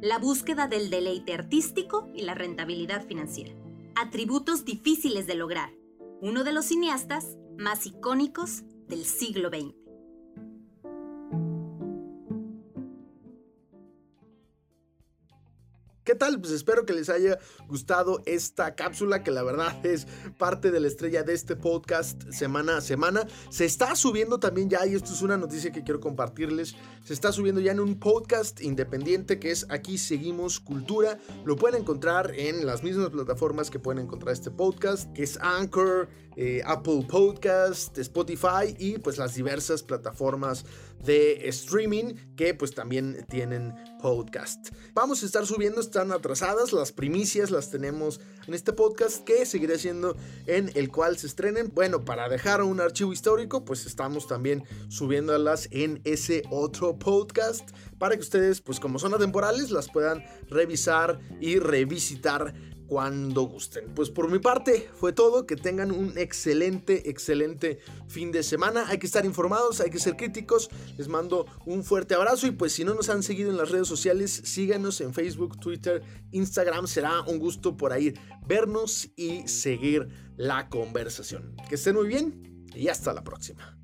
la 0.01 0.17
búsqueda 0.17 0.67
del 0.67 0.89
deleite 0.89 1.33
artístico 1.33 2.07
y 2.13 2.21
la 2.21 2.33
rentabilidad 2.33 3.05
financiera. 3.05 3.53
Atributos 3.95 4.63
difíciles 4.63 5.27
de 5.27 5.35
lograr. 5.35 5.73
Uno 6.21 6.43
de 6.43 6.53
los 6.53 6.65
cineastas 6.65 7.37
más 7.57 7.85
icónicos 7.85 8.63
del 8.87 9.03
siglo 9.03 9.49
XX. 9.49 9.78
¿Qué 16.03 16.15
tal? 16.15 16.39
Pues 16.39 16.53
espero 16.53 16.85
que 16.85 16.93
les 16.93 17.09
haya 17.09 17.37
gustado 17.67 18.21
esta 18.25 18.73
cápsula 18.73 19.23
que 19.23 19.31
la 19.31 19.43
verdad 19.43 19.85
es 19.85 20.07
parte 20.37 20.71
de 20.71 20.79
la 20.79 20.87
estrella 20.87 21.23
de 21.23 21.33
este 21.33 21.55
podcast 21.55 22.29
semana 22.31 22.77
a 22.77 22.81
semana. 22.81 23.27
Se 23.49 23.65
está 23.65 23.95
subiendo 23.95 24.39
también 24.39 24.69
ya, 24.69 24.87
y 24.87 24.95
esto 24.95 25.11
es 25.11 25.21
una 25.21 25.37
noticia 25.37 25.71
que 25.71 25.83
quiero 25.83 25.99
compartirles, 25.99 26.75
se 27.03 27.13
está 27.13 27.31
subiendo 27.31 27.61
ya 27.61 27.73
en 27.73 27.79
un 27.79 27.99
podcast 27.99 28.61
independiente 28.61 29.39
que 29.39 29.51
es 29.51 29.67
Aquí 29.69 29.97
Seguimos 29.97 30.59
Cultura. 30.59 31.19
Lo 31.45 31.57
pueden 31.57 31.81
encontrar 31.81 32.33
en 32.35 32.65
las 32.65 32.81
mismas 32.81 33.09
plataformas 33.09 33.69
que 33.69 33.79
pueden 33.79 34.03
encontrar 34.03 34.33
este 34.33 34.51
podcast, 34.51 35.11
que 35.13 35.23
es 35.23 35.37
Anchor, 35.41 36.09
eh, 36.37 36.61
Apple 36.65 37.05
Podcast, 37.09 37.97
Spotify 37.97 38.73
y 38.77 38.97
pues 38.99 39.17
las 39.17 39.35
diversas 39.35 39.83
plataformas 39.83 40.65
de 41.03 41.47
streaming 41.49 42.15
que 42.35 42.53
pues 42.53 42.73
también 42.73 43.25
tienen 43.29 43.73
podcast. 44.01 44.69
Vamos 44.93 45.23
a 45.23 45.25
estar 45.25 45.45
subiendo, 45.45 45.81
están 45.81 46.11
atrasadas, 46.11 46.73
las 46.73 46.91
primicias 46.91 47.51
las 47.51 47.69
tenemos 47.69 48.19
en 48.47 48.53
este 48.53 48.73
podcast 48.73 49.23
que 49.23 49.45
seguiré 49.45 49.77
siendo 49.77 50.15
en 50.45 50.71
el 50.75 50.89
cual 50.89 51.17
se 51.17 51.27
estrenen. 51.27 51.71
Bueno, 51.73 52.05
para 52.05 52.29
dejar 52.29 52.61
un 52.63 52.79
archivo 52.79 53.13
histórico, 53.13 53.65
pues 53.65 53.85
estamos 53.85 54.27
también 54.27 54.63
subiéndolas 54.89 55.67
en 55.71 56.01
ese 56.03 56.43
otro 56.49 56.97
podcast 56.97 57.69
para 57.97 58.15
que 58.15 58.21
ustedes, 58.21 58.61
pues 58.61 58.79
como 58.79 58.99
son 58.99 59.13
atemporales, 59.13 59.71
las 59.71 59.89
puedan 59.89 60.23
revisar 60.49 61.19
y 61.39 61.59
revisitar 61.59 62.53
cuando 62.89 63.43
gusten. 63.43 63.85
Pues 63.93 64.09
por 64.09 64.29
mi 64.31 64.39
parte 64.39 64.89
fue 64.95 65.13
todo, 65.13 65.45
que 65.45 65.55
tengan 65.55 65.91
un 65.91 66.17
excelente, 66.17 67.09
excelente 67.09 67.79
fin 68.07 68.31
de 68.31 68.41
semana. 68.41 68.85
Hay 68.87 68.97
que 68.97 69.05
estar 69.05 69.25
informados, 69.25 69.79
hay 69.79 69.91
que 69.91 69.99
ser 69.99 70.17
críticos. 70.17 70.69
Les 70.97 71.07
mando 71.07 71.45
un 71.67 71.83
fuerte 71.83 72.15
abrazo 72.15 72.47
y 72.47 72.51
pues 72.51 72.73
si 72.73 72.83
no 72.83 72.95
nos 72.95 73.09
han 73.09 73.21
seguido 73.21 73.51
en 73.51 73.57
las 73.57 73.69
redes 73.69 73.87
sociales, 73.87 74.41
síganos 74.43 74.99
en 75.01 75.13
Facebook, 75.13 75.59
Twitter, 75.59 76.01
Instagram. 76.31 76.87
Será 76.87 77.21
un 77.21 77.37
gusto 77.37 77.77
por 77.77 77.93
ahí 77.93 78.15
vernos 78.47 79.09
y 79.15 79.47
seguir 79.47 80.09
la 80.35 80.67
conversación. 80.67 81.55
Que 81.69 81.75
estén 81.75 81.95
muy 81.95 82.07
bien 82.07 82.67
y 82.73 82.87
hasta 82.87 83.13
la 83.13 83.23
próxima. 83.23 83.77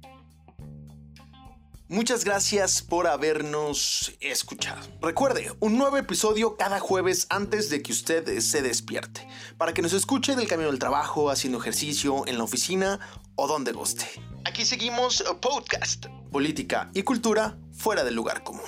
Muchas 1.88 2.26
gracias 2.26 2.82
por 2.82 3.06
habernos 3.06 4.12
escuchado. 4.19 4.82
Recuerde, 5.04 5.52
un 5.60 5.78
nuevo 5.78 5.98
episodio 5.98 6.58
cada 6.58 6.80
jueves 6.80 7.28
antes 7.30 7.69
de 7.69 7.84
que 7.84 7.91
usted 7.91 8.39
se 8.39 8.63
despierte, 8.63 9.28
para 9.60 9.71
que 9.71 9.84
nos 9.84 9.93
escuche 9.93 10.36
del 10.36 10.48
camino 10.48 10.71
del 10.71 10.80
trabajo, 10.80 11.30
haciendo 11.30 11.60
ejercicio, 11.60 12.26
en 12.26 12.39
la 12.39 12.43
oficina 12.43 13.00
o 13.36 13.48
donde 13.48 13.71
guste. 13.71 14.08
Aquí 14.45 14.65
seguimos 14.65 15.24
podcast, 15.39 16.08
política 16.32 16.89
y 16.95 17.04
cultura 17.04 17.56
fuera 17.71 18.04
del 18.04 18.15
lugar 18.15 18.43
común. 18.43 18.65